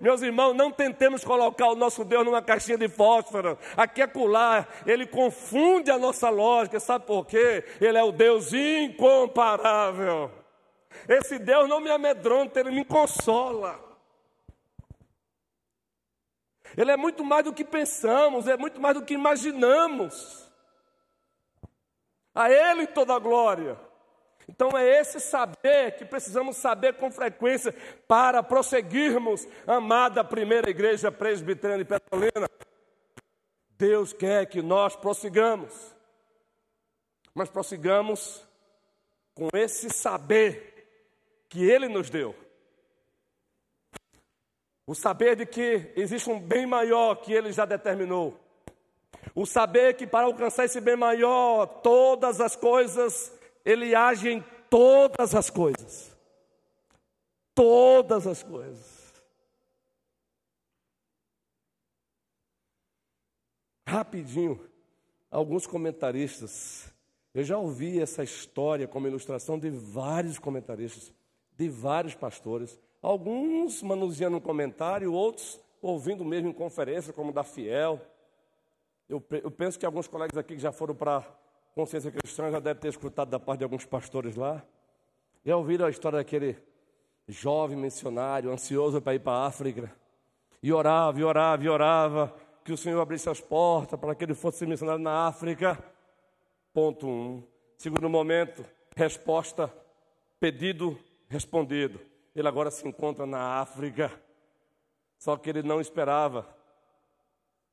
Meus 0.00 0.22
irmãos, 0.22 0.54
não 0.54 0.70
tentemos 0.70 1.24
colocar 1.24 1.68
o 1.68 1.74
nosso 1.74 2.04
Deus 2.04 2.24
numa 2.24 2.40
caixinha 2.40 2.78
de 2.78 2.88
fósforo. 2.88 3.58
Aqui 3.76 4.06
colar, 4.06 4.68
ele 4.86 5.06
confunde 5.06 5.90
a 5.90 5.98
nossa 5.98 6.30
lógica. 6.30 6.78
Sabe 6.78 7.04
por 7.06 7.26
quê? 7.26 7.64
Ele 7.80 7.98
é 7.98 8.02
o 8.02 8.12
Deus 8.12 8.52
incomparável. 8.52 10.30
Esse 11.08 11.38
Deus 11.38 11.68
não 11.68 11.80
me 11.80 11.90
amedronta, 11.90 12.60
ele 12.60 12.70
me 12.70 12.84
consola. 12.84 13.89
Ele 16.76 16.90
é 16.90 16.96
muito 16.96 17.24
mais 17.24 17.44
do 17.44 17.52
que 17.52 17.64
pensamos, 17.64 18.46
é 18.46 18.56
muito 18.56 18.80
mais 18.80 18.94
do 18.94 19.04
que 19.04 19.14
imaginamos. 19.14 20.50
A 22.34 22.50
Ele 22.50 22.86
toda 22.86 23.14
a 23.14 23.18
glória. 23.18 23.78
Então 24.48 24.76
é 24.76 25.00
esse 25.00 25.20
saber 25.20 25.96
que 25.96 26.04
precisamos 26.04 26.56
saber 26.56 26.94
com 26.94 27.10
frequência 27.10 27.72
para 28.08 28.42
prosseguirmos, 28.42 29.46
amada 29.66 30.24
primeira 30.24 30.68
igreja 30.68 31.12
presbiteriana 31.12 31.84
de 31.84 31.88
Petrolina. 31.88 32.48
Deus 33.78 34.12
quer 34.12 34.46
que 34.46 34.60
nós 34.60 34.96
prossigamos, 34.96 35.94
mas 37.32 37.48
prossigamos 37.48 38.44
com 39.34 39.48
esse 39.54 39.88
saber 39.88 41.44
que 41.48 41.64
Ele 41.64 41.88
nos 41.88 42.10
deu. 42.10 42.34
O 44.90 44.94
saber 44.96 45.36
de 45.36 45.46
que 45.46 45.92
existe 45.94 46.28
um 46.28 46.40
bem 46.40 46.66
maior 46.66 47.14
que 47.14 47.32
ele 47.32 47.52
já 47.52 47.64
determinou. 47.64 48.40
O 49.36 49.46
saber 49.46 49.94
que 49.94 50.04
para 50.04 50.26
alcançar 50.26 50.64
esse 50.64 50.80
bem 50.80 50.96
maior, 50.96 51.64
todas 51.80 52.40
as 52.40 52.56
coisas, 52.56 53.32
ele 53.64 53.94
age 53.94 54.28
em 54.28 54.44
todas 54.68 55.32
as 55.32 55.48
coisas. 55.48 56.18
Todas 57.54 58.26
as 58.26 58.42
coisas. 58.42 59.14
Rapidinho, 63.86 64.68
alguns 65.30 65.68
comentaristas, 65.68 66.92
eu 67.32 67.44
já 67.44 67.56
ouvi 67.56 68.00
essa 68.00 68.24
história 68.24 68.88
como 68.88 69.06
ilustração 69.06 69.56
de 69.56 69.70
vários 69.70 70.36
comentaristas, 70.36 71.12
de 71.56 71.68
vários 71.68 72.16
pastores 72.16 72.76
Alguns 73.02 73.82
manuseando 73.82 74.36
um 74.36 74.40
comentário, 74.40 75.12
outros 75.12 75.58
ouvindo 75.80 76.24
mesmo 76.24 76.50
em 76.50 76.52
conferência, 76.52 77.12
como 77.12 77.32
da 77.32 77.42
Fiel. 77.42 78.00
Eu, 79.08 79.22
eu 79.42 79.50
penso 79.50 79.78
que 79.78 79.86
alguns 79.86 80.06
colegas 80.06 80.36
aqui 80.36 80.54
que 80.54 80.60
já 80.60 80.70
foram 80.70 80.94
para 80.94 81.24
Consciência 81.74 82.10
Cristã 82.10 82.50
já 82.50 82.60
devem 82.60 82.80
ter 82.80 82.88
escutado 82.88 83.30
da 83.30 83.40
parte 83.40 83.58
de 83.58 83.64
alguns 83.64 83.86
pastores 83.86 84.36
lá. 84.36 84.62
Já 85.44 85.56
ouviram 85.56 85.86
a 85.86 85.90
história 85.90 86.18
daquele 86.18 86.58
jovem 87.26 87.76
missionário, 87.76 88.50
ansioso 88.50 89.00
para 89.00 89.14
ir 89.14 89.20
para 89.20 89.32
a 89.32 89.46
África. 89.46 89.90
E 90.62 90.72
orava, 90.72 91.18
e 91.18 91.24
orava, 91.24 91.64
e 91.64 91.68
orava, 91.68 92.36
que 92.62 92.72
o 92.72 92.76
Senhor 92.76 93.00
abrisse 93.00 93.30
as 93.30 93.40
portas 93.40 93.98
para 93.98 94.14
que 94.14 94.24
ele 94.24 94.34
fosse 94.34 94.66
missionário 94.66 95.02
na 95.02 95.26
África. 95.26 95.82
Ponto 96.72 97.06
um. 97.08 97.42
Segundo 97.78 98.10
momento, 98.10 98.64
resposta, 98.94 99.72
pedido 100.38 100.98
respondido. 101.28 102.09
Ele 102.34 102.46
agora 102.46 102.70
se 102.70 102.86
encontra 102.86 103.26
na 103.26 103.60
África. 103.60 104.10
Só 105.18 105.36
que 105.36 105.50
ele 105.50 105.62
não 105.62 105.80
esperava 105.80 106.48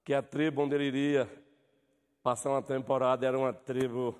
que 0.04 0.14
a 0.14 0.22
tribo 0.22 0.62
onde 0.62 0.76
ele 0.76 0.86
iria 0.86 1.46
passar 2.24 2.50
uma 2.50 2.62
temporada 2.62 3.26
era 3.26 3.38
uma 3.38 3.54
tribo 3.54 4.20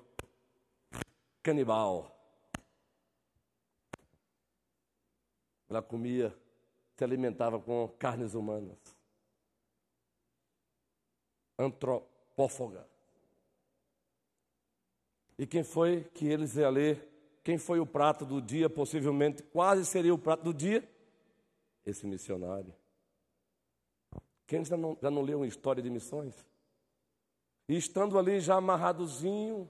canibal. 1.42 2.14
Ela 5.68 5.82
comia, 5.82 6.34
se 6.96 7.04
alimentava 7.04 7.58
com 7.60 7.88
carnes 7.98 8.34
humanas. 8.34 8.78
Antropófaga. 11.58 12.86
E 15.38 15.46
quem 15.46 15.62
foi 15.62 16.04
que 16.04 16.26
eles 16.26 16.54
ler 16.54 17.07
quem 17.48 17.56
foi 17.56 17.80
o 17.80 17.86
prato 17.86 18.26
do 18.26 18.42
dia? 18.42 18.68
Possivelmente 18.68 19.42
quase 19.42 19.86
seria 19.86 20.12
o 20.12 20.18
prato 20.18 20.44
do 20.44 20.52
dia? 20.52 20.86
Esse 21.86 22.06
missionário. 22.06 22.74
Quem 24.46 24.62
já 24.62 24.76
não, 24.76 24.98
já 25.00 25.10
não 25.10 25.22
leu 25.22 25.38
uma 25.38 25.46
história 25.46 25.82
de 25.82 25.88
missões? 25.88 26.46
E 27.66 27.74
estando 27.74 28.18
ali 28.18 28.38
já 28.38 28.56
amarradozinho, 28.56 29.66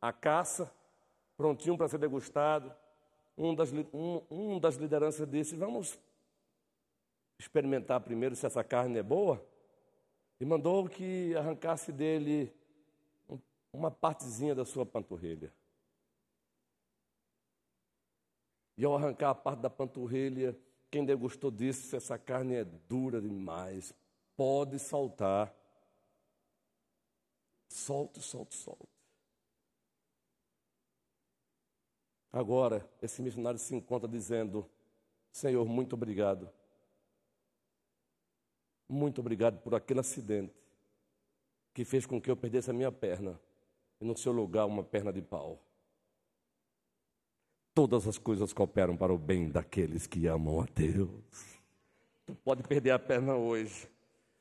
a 0.00 0.12
caça, 0.12 0.72
prontinho 1.36 1.76
para 1.76 1.88
ser 1.88 1.98
degustado, 1.98 2.72
um 3.36 3.56
das, 3.56 3.72
um, 3.72 4.22
um 4.30 4.60
das 4.60 4.76
lideranças 4.76 5.28
disse: 5.28 5.56
Vamos 5.56 5.98
experimentar 7.40 8.00
primeiro 8.02 8.36
se 8.36 8.46
essa 8.46 8.62
carne 8.62 9.00
é 9.00 9.02
boa. 9.02 9.44
E 10.38 10.44
mandou 10.44 10.88
que 10.88 11.34
arrancasse 11.34 11.90
dele 11.90 12.54
uma 13.72 13.90
partezinha 13.90 14.54
da 14.54 14.64
sua 14.64 14.86
panturrilha. 14.86 15.52
E 18.76 18.84
ao 18.84 18.94
arrancar 18.94 19.30
a 19.30 19.34
parte 19.34 19.60
da 19.60 19.70
panturrilha, 19.70 20.56
quem 20.90 21.04
degustou 21.04 21.50
disse: 21.50 21.96
essa 21.96 22.18
carne 22.18 22.54
é 22.54 22.64
dura 22.64 23.20
demais, 23.20 23.94
pode 24.36 24.78
saltar. 24.78 25.54
Solte, 27.68 28.20
solte, 28.20 28.54
solte. 28.54 28.86
Agora, 32.32 32.88
esse 33.00 33.22
missionário 33.22 33.58
se 33.58 33.74
encontra 33.74 34.08
dizendo: 34.08 34.68
Senhor, 35.32 35.66
muito 35.66 35.94
obrigado. 35.94 36.50
Muito 38.88 39.20
obrigado 39.20 39.58
por 39.62 39.74
aquele 39.74 40.00
acidente 40.00 40.54
que 41.74 41.84
fez 41.84 42.06
com 42.06 42.20
que 42.20 42.30
eu 42.30 42.36
perdesse 42.36 42.70
a 42.70 42.74
minha 42.74 42.92
perna 42.92 43.40
e 44.00 44.04
no 44.04 44.16
seu 44.16 44.32
lugar 44.32 44.64
uma 44.64 44.84
perna 44.84 45.12
de 45.12 45.20
pau 45.20 45.60
todas 47.76 48.08
as 48.08 48.16
coisas 48.16 48.54
cooperam 48.54 48.96
para 48.96 49.12
o 49.12 49.18
bem 49.18 49.50
daqueles 49.50 50.06
que 50.06 50.26
amam 50.26 50.62
a 50.62 50.66
Deus. 50.74 51.10
Tu 52.24 52.34
pode 52.36 52.62
perder 52.62 52.92
a 52.92 52.98
perna 52.98 53.34
hoje, 53.34 53.86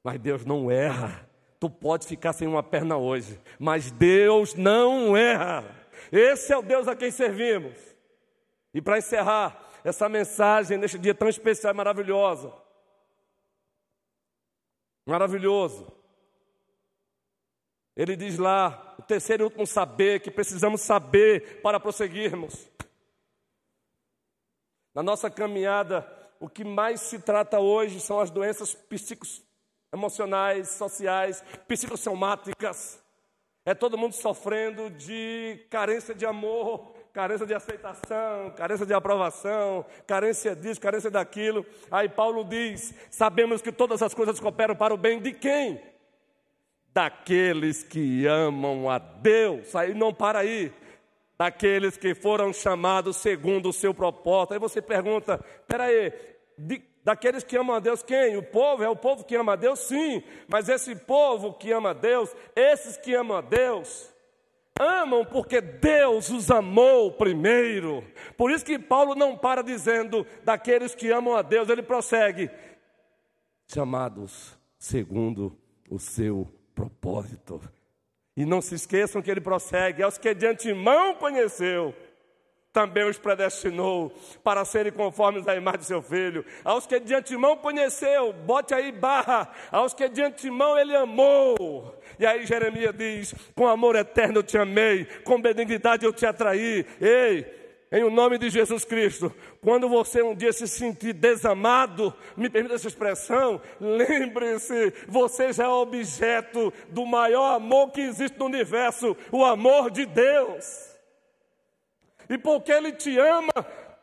mas 0.02 0.18
Deus 0.22 0.46
não 0.46 0.72
erra. 0.72 1.30
Tu 1.60 1.70
pode 1.70 2.08
ficar 2.08 2.32
sem 2.32 2.48
uma 2.48 2.64
perna 2.64 2.96
hoje, 2.96 3.38
mas 3.60 3.92
Deus 3.92 4.54
não 4.54 5.18
erra. 5.18 5.66
Esse 6.14 6.54
é 6.54 6.58
o 6.58 6.62
Deus 6.62 6.88
a 6.88 6.96
quem 6.96 7.12
servimos. 7.12 7.78
E 8.74 8.82
para 8.82 9.00
encerrar 9.00 9.70
essa 9.84 10.08
mensagem 10.08 10.78
neste 10.78 10.98
dia 10.98 11.14
tão 11.14 11.28
especial 11.28 11.74
e 11.74 11.76
maravilhosa. 11.76 12.54
Maravilhoso. 15.06 15.92
Ele 17.98 18.16
diz 18.16 18.38
lá, 18.38 18.96
o 18.98 19.02
terceiro 19.02 19.44
e 19.44 19.46
último 19.46 19.68
saber 19.68 20.22
que 20.22 20.32
precisamos 20.32 20.80
saber 20.80 21.60
para 21.62 21.82
prosseguirmos. 21.82 22.74
Na 24.96 25.04
nossa 25.04 25.30
caminhada, 25.30 26.08
o 26.40 26.48
que 26.48 26.64
mais 26.64 27.02
se 27.02 27.20
trata 27.20 27.60
hoje 27.60 28.00
são 28.00 28.18
as 28.18 28.32
doenças 28.32 28.74
psicoemocionais, 28.74 30.70
sociais, 30.70 31.44
psicossomáticas. 31.68 33.04
É 33.66 33.74
todo 33.74 33.98
mundo 33.98 34.14
sofrendo 34.14 34.90
de 34.90 35.68
carência 35.70 36.16
de 36.16 36.26
amor, 36.26 36.96
carência 37.12 37.46
de 37.46 37.54
aceitação, 37.54 38.52
carência 38.52 38.86
de 38.86 38.94
aprovação, 38.94 39.86
carência 40.08 40.56
disso, 40.56 40.80
carência 40.80 41.12
daquilo. 41.12 41.66
Aí 41.92 42.08
Paulo 42.08 42.46
diz: 42.46 42.94
sabemos 43.10 43.62
que 43.62 43.74
todas 43.74 44.02
as 44.02 44.14
coisas 44.14 44.40
cooperam 44.40 44.78
para 44.78 44.94
o 44.94 44.98
bem 44.98 45.20
de 45.20 45.34
quem? 45.34 45.82
Daqueles 46.94 47.84
que 47.84 48.26
amam 48.26 48.90
a 48.90 48.98
Deus. 48.98 49.76
Aí 49.76 49.94
não 49.94 50.14
para 50.14 50.40
aí. 50.40 50.72
Daqueles 51.38 51.98
que 51.98 52.16
foram 52.16 52.54
chamados 52.54 53.18
segundo 53.18 53.70
o 53.70 53.74
seu 53.74 53.94
propósito. 53.94 54.54
Aí 54.54 54.60
você 54.60 54.82
pergunta: 54.82 55.44
peraí, 55.68 56.14
de, 56.58 56.82
daqueles 57.04 57.44
que 57.44 57.58
amam 57.58 57.76
a 57.76 57.80
Deus, 57.80 58.02
quem? 58.02 58.38
O 58.38 58.44
povo? 58.44 58.84
É 58.84 58.90
o 58.90 58.96
povo 58.96 59.24
que 59.24 59.36
ama 59.36 59.54
a 59.54 59.56
Deus? 59.58 59.80
Sim, 59.80 60.24
mas 60.48 60.70
esse 60.70 60.96
povo 60.96 61.54
que 61.54 61.72
ama 61.72 61.90
a 61.90 61.94
Deus, 61.94 62.34
esses 62.56 62.98
que 62.98 63.14
amam 63.14 63.38
a 63.38 63.42
Deus, 63.42 64.16
Amam 64.78 65.24
porque 65.24 65.62
Deus 65.62 66.30
os 66.30 66.52
amou 66.52 67.10
primeiro. 67.14 68.04
Por 68.36 68.52
isso 68.52 68.66
que 68.66 68.78
Paulo 68.78 69.16
não 69.16 69.38
para 69.38 69.64
dizendo 69.64 70.28
daqueles 70.44 70.94
que 70.94 71.10
amam 71.12 71.34
a 71.34 71.42
Deus, 71.42 71.70
ele 71.70 71.82
prossegue: 71.82 72.52
chamados 73.66 74.60
segundo 74.78 75.58
o 75.90 75.98
seu 75.98 76.52
propósito. 76.74 77.62
E 78.36 78.46
não 78.46 78.62
se 78.62 78.76
esqueçam 78.76 79.22
que 79.22 79.32
ele 79.32 79.42
prossegue: 79.42 80.04
aos 80.04 80.18
que 80.18 80.34
de 80.34 80.46
antemão 80.46 81.16
conheceu, 81.16 81.96
também 82.76 83.06
os 83.06 83.18
predestinou 83.18 84.14
para 84.44 84.66
serem 84.66 84.92
conformes 84.92 85.48
à 85.48 85.56
imagem 85.56 85.80
de 85.80 85.86
seu 85.86 86.02
filho. 86.02 86.46
Aos 86.62 86.86
que 86.86 87.00
de 87.00 87.16
antemão 87.16 87.56
conheceu, 87.56 88.34
bote 88.34 88.74
aí 88.74 88.92
barra, 88.92 89.50
aos 89.72 89.94
que 89.94 90.10
de 90.10 90.22
antemão 90.22 90.78
ele 90.78 90.94
amou. 90.94 91.98
E 92.20 92.26
aí 92.26 92.46
Jeremias 92.46 92.94
diz: 92.94 93.34
com 93.56 93.66
amor 93.66 93.96
eterno 93.96 94.40
eu 94.40 94.44
te 94.44 94.58
amei, 94.58 95.06
com 95.24 95.42
benignidade 95.42 96.06
eu 96.06 96.12
te 96.12 96.26
atraí. 96.26 96.86
Ei, 97.00 97.65
em 97.96 98.04
o 98.04 98.10
nome 98.10 98.38
de 98.38 98.50
Jesus 98.50 98.84
Cristo, 98.84 99.34
quando 99.62 99.88
você 99.88 100.22
um 100.22 100.36
dia 100.36 100.52
se 100.52 100.68
sentir 100.68 101.14
desamado, 101.14 102.14
me 102.36 102.50
permita 102.50 102.76
essa 102.76 102.90
expressão, 102.90 103.62
lembre-se, 103.80 104.94
você 105.08 105.54
já 105.54 105.64
é 105.64 105.70
objeto 105.70 106.74
do 106.90 107.06
maior 107.06 107.56
amor 107.56 107.92
que 107.92 108.02
existe 108.02 108.38
no 108.38 108.48
universo, 108.48 109.16
o 109.32 109.46
amor 109.46 109.90
de 109.90 110.06
Deus. 110.06 110.94
E 112.30 112.38
porque 112.38 112.70
Ele 112.70 112.92
te 112.92 113.18
ama, 113.18 113.54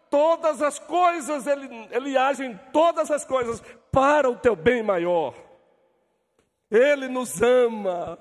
todas 0.08 0.62
as 0.62 0.78
coisas, 0.78 1.46
Ele, 1.46 1.68
Ele 1.90 2.16
age 2.16 2.46
em 2.46 2.58
todas 2.72 3.10
as 3.10 3.26
coisas 3.26 3.62
para 3.90 4.26
o 4.30 4.36
teu 4.36 4.56
bem 4.56 4.82
maior. 4.82 5.34
Ele 6.70 7.08
nos 7.08 7.42
ama. 7.42 8.18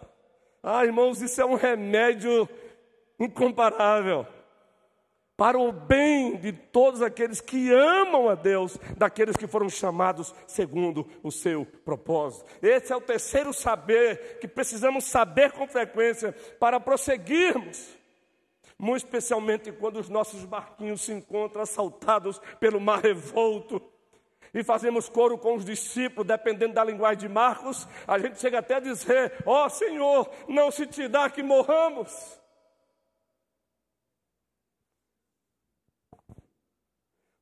Ah, 0.61 0.83
irmãos, 0.83 1.21
isso 1.21 1.39
é 1.39 1.45
um 1.45 1.55
remédio 1.55 2.49
incomparável 3.17 4.27
para 5.35 5.57
o 5.57 5.71
bem 5.71 6.37
de 6.37 6.51
todos 6.51 7.01
aqueles 7.01 7.41
que 7.41 7.73
amam 7.73 8.29
a 8.29 8.35
Deus, 8.35 8.77
daqueles 8.97 9.35
que 9.35 9.47
foram 9.47 9.69
chamados 9.69 10.33
segundo 10.45 11.07
o 11.23 11.31
seu 11.31 11.65
propósito. 11.83 12.45
Esse 12.61 12.93
é 12.93 12.95
o 12.95 13.01
terceiro 13.01 13.51
saber 13.53 14.39
que 14.39 14.47
precisamos 14.47 15.05
saber 15.05 15.51
com 15.51 15.67
frequência 15.67 16.31
para 16.59 16.79
prosseguirmos 16.79 18.01
muito 18.81 19.05
especialmente 19.05 19.71
quando 19.71 19.99
os 19.99 20.09
nossos 20.09 20.43
barquinhos 20.43 21.01
se 21.01 21.13
encontram 21.13 21.61
assaltados 21.61 22.41
pelo 22.59 22.81
mar 22.81 22.99
revolto. 22.99 23.79
E 24.53 24.63
fazemos 24.63 25.07
coro 25.07 25.37
com 25.37 25.55
os 25.55 25.63
discípulos, 25.63 26.27
dependendo 26.27 26.73
da 26.73 26.83
linguagem 26.83 27.19
de 27.19 27.29
Marcos, 27.29 27.87
a 28.07 28.17
gente 28.17 28.39
chega 28.39 28.57
até 28.57 28.75
a 28.75 28.79
dizer: 28.79 29.33
Ó 29.45 29.65
oh, 29.65 29.69
Senhor, 29.69 30.29
não 30.47 30.71
se 30.71 30.87
te 30.87 31.07
dá 31.07 31.29
que 31.29 31.43
morramos. 31.43 32.40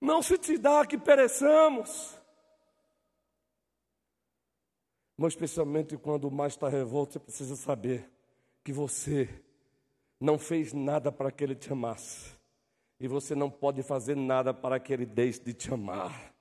Não 0.02 0.22
se 0.22 0.38
te 0.38 0.58
dá 0.58 0.86
que 0.86 0.98
pereçamos. 0.98 2.18
Mas 5.18 5.34
especialmente 5.34 5.98
quando 5.98 6.26
o 6.26 6.32
mar 6.32 6.48
está 6.48 6.70
revolto, 6.70 7.14
você 7.14 7.20
precisa 7.20 7.56
saber 7.56 8.10
que 8.64 8.72
você 8.72 9.28
não 10.20 10.38
fez 10.38 10.72
nada 10.72 11.12
para 11.12 11.32
que 11.32 11.44
ele 11.44 11.56
te 11.56 11.72
amasse. 11.72 12.32
E 13.00 13.08
você 13.08 13.36
não 13.36 13.50
pode 13.50 13.84
fazer 13.84 14.16
nada 14.16 14.54
para 14.54 14.80
que 14.80 14.94
ele 14.94 15.06
deixe 15.06 15.40
de 15.42 15.54
te 15.54 15.74
amar. 15.74 16.34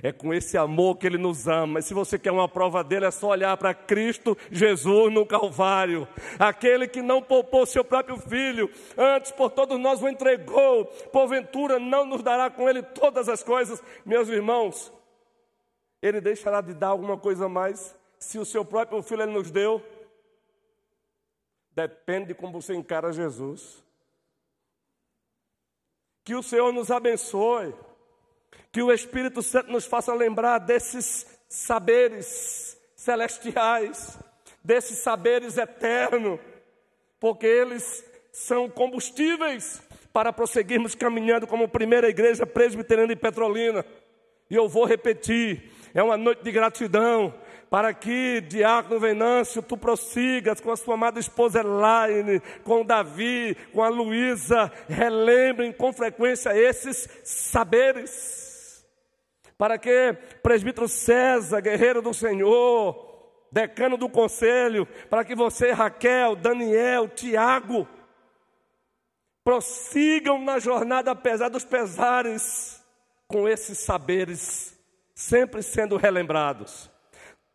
É 0.00 0.12
com 0.12 0.32
esse 0.32 0.56
amor 0.56 0.96
que 0.96 1.06
ele 1.06 1.18
nos 1.18 1.48
ama. 1.48 1.80
E 1.80 1.82
se 1.82 1.92
você 1.92 2.18
quer 2.18 2.30
uma 2.30 2.48
prova 2.48 2.84
dele, 2.84 3.06
é 3.06 3.10
só 3.10 3.28
olhar 3.28 3.56
para 3.56 3.74
Cristo 3.74 4.38
Jesus 4.50 5.12
no 5.12 5.26
Calvário. 5.26 6.06
Aquele 6.38 6.86
que 6.86 7.02
não 7.02 7.20
poupou 7.20 7.66
seu 7.66 7.84
próprio 7.84 8.16
filho, 8.16 8.70
antes 8.96 9.32
por 9.32 9.50
todos 9.50 9.78
nós 9.78 10.00
o 10.00 10.08
entregou. 10.08 10.84
Porventura 11.12 11.78
não 11.78 12.04
nos 12.04 12.22
dará 12.22 12.48
com 12.50 12.68
ele 12.68 12.82
todas 12.82 13.28
as 13.28 13.42
coisas. 13.42 13.82
Meus 14.04 14.28
irmãos, 14.28 14.92
ele 16.00 16.20
deixará 16.20 16.60
de 16.60 16.74
dar 16.74 16.88
alguma 16.88 17.16
coisa 17.16 17.48
mais 17.48 17.96
se 18.18 18.38
o 18.38 18.44
seu 18.44 18.64
próprio 18.64 19.02
filho 19.02 19.22
ele 19.22 19.32
nos 19.32 19.50
deu. 19.50 19.82
Depende 21.74 22.28
de 22.28 22.34
como 22.34 22.60
você 22.60 22.74
encara 22.74 23.12
Jesus. 23.12 23.82
Que 26.24 26.34
o 26.34 26.42
Senhor 26.42 26.72
nos 26.72 26.90
abençoe. 26.90 27.74
Que 28.72 28.82
o 28.82 28.90
Espírito 28.90 29.42
Santo 29.42 29.70
nos 29.70 29.84
faça 29.84 30.14
lembrar 30.14 30.58
desses 30.58 31.26
saberes 31.46 32.76
celestiais, 32.96 34.18
desses 34.64 34.98
saberes 34.98 35.58
eternos, 35.58 36.40
porque 37.20 37.46
eles 37.46 38.04
são 38.32 38.68
combustíveis 38.68 39.82
para 40.12 40.32
prosseguirmos 40.32 40.94
caminhando 40.94 41.46
como 41.46 41.68
primeira 41.68 42.08
igreja 42.08 42.46
presbiteriana 42.46 43.14
de 43.14 43.20
Petrolina. 43.20 43.84
E 44.50 44.54
eu 44.54 44.68
vou 44.68 44.84
repetir: 44.84 45.70
é 45.94 46.02
uma 46.02 46.16
noite 46.16 46.42
de 46.42 46.50
gratidão, 46.50 47.34
para 47.70 47.94
que, 47.94 48.40
Diácono 48.42 49.00
Venâncio, 49.00 49.62
tu 49.62 49.76
prossigas 49.76 50.60
com 50.60 50.70
a 50.70 50.76
sua 50.76 50.94
amada 50.94 51.18
esposa 51.18 51.60
Elaine, 51.60 52.40
com 52.64 52.84
Davi, 52.84 53.56
com 53.72 53.82
a 53.82 53.88
Luísa, 53.88 54.70
relembrem 54.88 55.72
com 55.72 55.92
frequência 55.92 56.56
esses 56.56 57.08
saberes. 57.24 58.51
Para 59.56 59.78
que 59.78 60.12
presbítero 60.42 60.88
César, 60.88 61.60
guerreiro 61.60 62.02
do 62.02 62.12
Senhor, 62.12 63.30
decano 63.50 63.96
do 63.96 64.08
conselho, 64.08 64.86
para 65.08 65.24
que 65.24 65.34
você, 65.34 65.72
Raquel, 65.72 66.34
Daniel, 66.34 67.08
Tiago, 67.08 67.86
prossigam 69.44 70.42
na 70.42 70.58
jornada 70.58 71.10
apesar 71.10 71.48
dos 71.48 71.64
pesares, 71.64 72.82
com 73.26 73.48
esses 73.48 73.78
saberes, 73.78 74.78
sempre 75.14 75.62
sendo 75.62 75.96
relembrados 75.96 76.92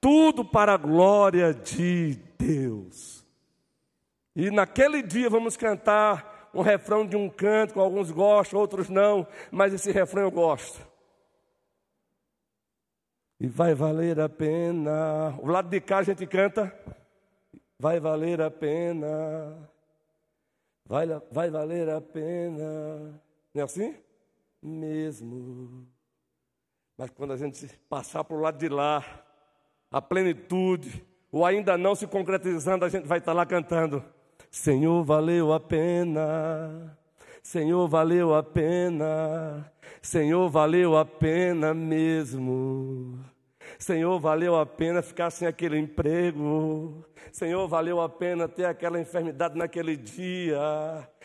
tudo 0.07 0.45
para 0.45 0.73
a 0.73 0.77
glória 0.77 1.53
de 1.53 2.17
Deus. 2.37 3.25
E 4.33 4.49
naquele 4.51 5.01
dia 5.01 5.29
vamos 5.29 5.57
cantar 5.57 6.49
um 6.53 6.61
refrão 6.61 7.05
de 7.05 7.17
um 7.17 7.29
canto, 7.29 7.73
que 7.73 7.79
alguns 7.79 8.09
gostam, 8.09 8.57
outros 8.57 8.87
não, 8.87 9.27
mas 9.51 9.73
esse 9.73 9.91
refrão 9.91 10.23
eu 10.23 10.31
gosto. 10.31 10.86
E 13.39 13.47
vai 13.47 13.73
valer 13.73 14.19
a 14.19 14.27
pena. 14.27 15.35
O 15.39 15.47
lado 15.47 15.69
de 15.69 15.79
cá 15.79 15.99
a 15.99 16.03
gente 16.03 16.25
canta. 16.25 16.73
Vai 17.79 17.99
valer 17.99 18.41
a 18.41 18.49
pena. 18.49 19.69
Vai, 20.85 21.05
vai 21.31 21.49
valer 21.49 21.89
a 21.89 22.01
pena. 22.01 23.21
Não 23.53 23.61
é 23.61 23.63
assim? 23.63 23.95
Mesmo. 24.61 25.87
Mas 26.97 27.11
quando 27.11 27.33
a 27.33 27.37
gente 27.37 27.67
passar 27.87 28.23
para 28.23 28.35
o 28.35 28.39
lado 28.39 28.57
de 28.57 28.69
lá, 28.69 29.05
a 29.91 30.01
plenitude, 30.01 31.05
ou 31.31 31.45
ainda 31.45 31.77
não 31.77 31.93
se 31.93 32.07
concretizando, 32.07 32.85
a 32.85 32.89
gente 32.89 33.05
vai 33.05 33.19
estar 33.19 33.33
lá 33.33 33.45
cantando: 33.45 34.03
Senhor, 34.49 35.03
valeu 35.03 35.53
a 35.53 35.59
pena, 35.59 36.97
Senhor, 37.47 37.87
valeu 37.87 38.35
a 38.35 38.43
pena, 38.43 39.71
Senhor, 40.01 40.49
valeu 40.49 40.97
a 40.97 41.05
pena 41.05 41.73
mesmo. 41.73 43.23
Senhor, 43.79 44.19
valeu 44.19 44.57
a 44.57 44.65
pena 44.65 45.01
ficar 45.01 45.29
sem 45.29 45.47
aquele 45.47 45.77
emprego. 45.77 47.05
Senhor, 47.31 47.65
valeu 47.65 48.01
a 48.01 48.09
pena 48.09 48.49
ter 48.49 48.65
aquela 48.65 48.99
enfermidade 48.99 49.57
naquele 49.57 49.95
dia. 49.95 50.59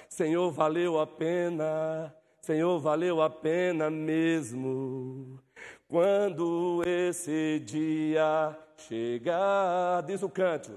Senhor, 0.08 0.48
valeu 0.52 1.00
a 1.00 1.08
pena. 1.08 2.14
Senhor, 2.40 2.78
valeu 2.78 3.20
a 3.20 3.28
pena 3.28 3.90
mesmo. 3.90 5.40
Quando 5.88 6.84
esse 6.86 7.58
dia 7.66 8.56
chegar, 8.76 10.02
diz 10.02 10.22
o 10.22 10.28
canto. 10.28 10.70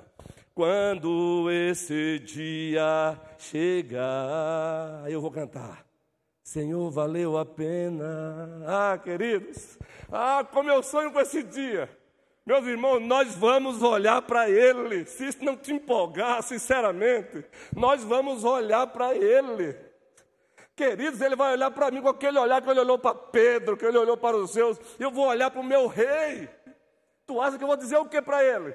Quando 0.55 1.51
esse 1.51 2.17
dia 2.19 3.19
chegar, 3.37 5.03
eu 5.05 5.19
vou 5.19 5.29
cantar. 5.29 5.85
Senhor, 6.41 6.89
valeu 6.89 7.37
a 7.37 7.45
pena. 7.45 8.63
Ah, 8.65 8.97
queridos, 8.97 9.77
ah, 10.09 10.45
como 10.49 10.69
eu 10.69 10.81
sonho 10.81 11.11
com 11.11 11.19
esse 11.19 11.43
dia. 11.43 11.89
Meus 12.45 12.65
irmãos, 12.65 13.01
nós 13.01 13.35
vamos 13.35 13.83
olhar 13.83 14.21
para 14.21 14.49
Ele. 14.49 15.05
Se 15.05 15.27
isso 15.27 15.43
não 15.43 15.57
te 15.57 15.73
empolgar, 15.73 16.41
sinceramente, 16.41 17.43
nós 17.75 18.01
vamos 18.01 18.45
olhar 18.45 18.87
para 18.87 19.13
Ele. 19.13 19.75
Queridos, 20.73 21.19
Ele 21.19 21.35
vai 21.35 21.51
olhar 21.51 21.69
para 21.71 21.91
mim 21.91 22.01
com 22.01 22.07
aquele 22.07 22.39
olhar 22.39 22.61
que 22.61 22.69
Ele 22.69 22.79
olhou 22.79 22.97
para 22.97 23.13
Pedro, 23.13 23.75
que 23.75 23.85
Ele 23.85 23.97
olhou 23.97 24.15
para 24.15 24.37
os 24.37 24.51
seus. 24.51 24.79
Eu 24.97 25.11
vou 25.11 25.27
olhar 25.27 25.51
para 25.51 25.59
o 25.59 25.65
meu 25.65 25.87
rei. 25.87 26.47
Tu 27.25 27.41
acha 27.41 27.57
que 27.57 27.63
eu 27.63 27.67
vou 27.67 27.75
dizer 27.75 27.97
o 27.97 28.05
que 28.05 28.21
para 28.21 28.41
Ele? 28.41 28.73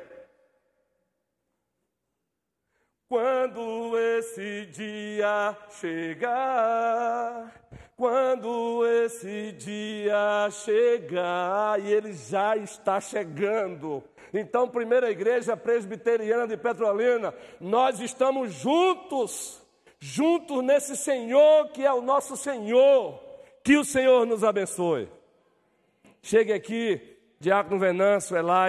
Quando 3.11 3.99
esse 3.99 4.67
dia 4.67 5.57
chegar, 5.81 7.53
quando 7.97 8.87
esse 8.87 9.51
dia 9.51 10.49
chegar, 10.53 11.81
e 11.81 11.93
ele 11.93 12.13
já 12.13 12.57
está 12.57 13.01
chegando. 13.01 14.01
Então, 14.33 14.69
primeira 14.69 15.11
igreja 15.11 15.57
presbiteriana 15.57 16.47
de 16.47 16.57
Petrolina, 16.57 17.35
nós 17.61 17.99
estamos 17.99 18.55
juntos, 18.55 19.61
juntos 19.99 20.63
nesse 20.63 20.97
Senhor 20.97 21.71
que 21.71 21.85
é 21.85 21.93
o 21.93 22.01
nosso 22.01 22.37
Senhor. 22.37 23.21
Que 23.65 23.77
o 23.77 23.85
Senhor 23.85 24.25
nos 24.25 24.45
abençoe. 24.45 25.09
Chegue 26.23 26.53
aqui, 26.53 27.19
Diácono 27.41 27.81
Venâncio, 27.81 28.37
Elai. 28.37 28.69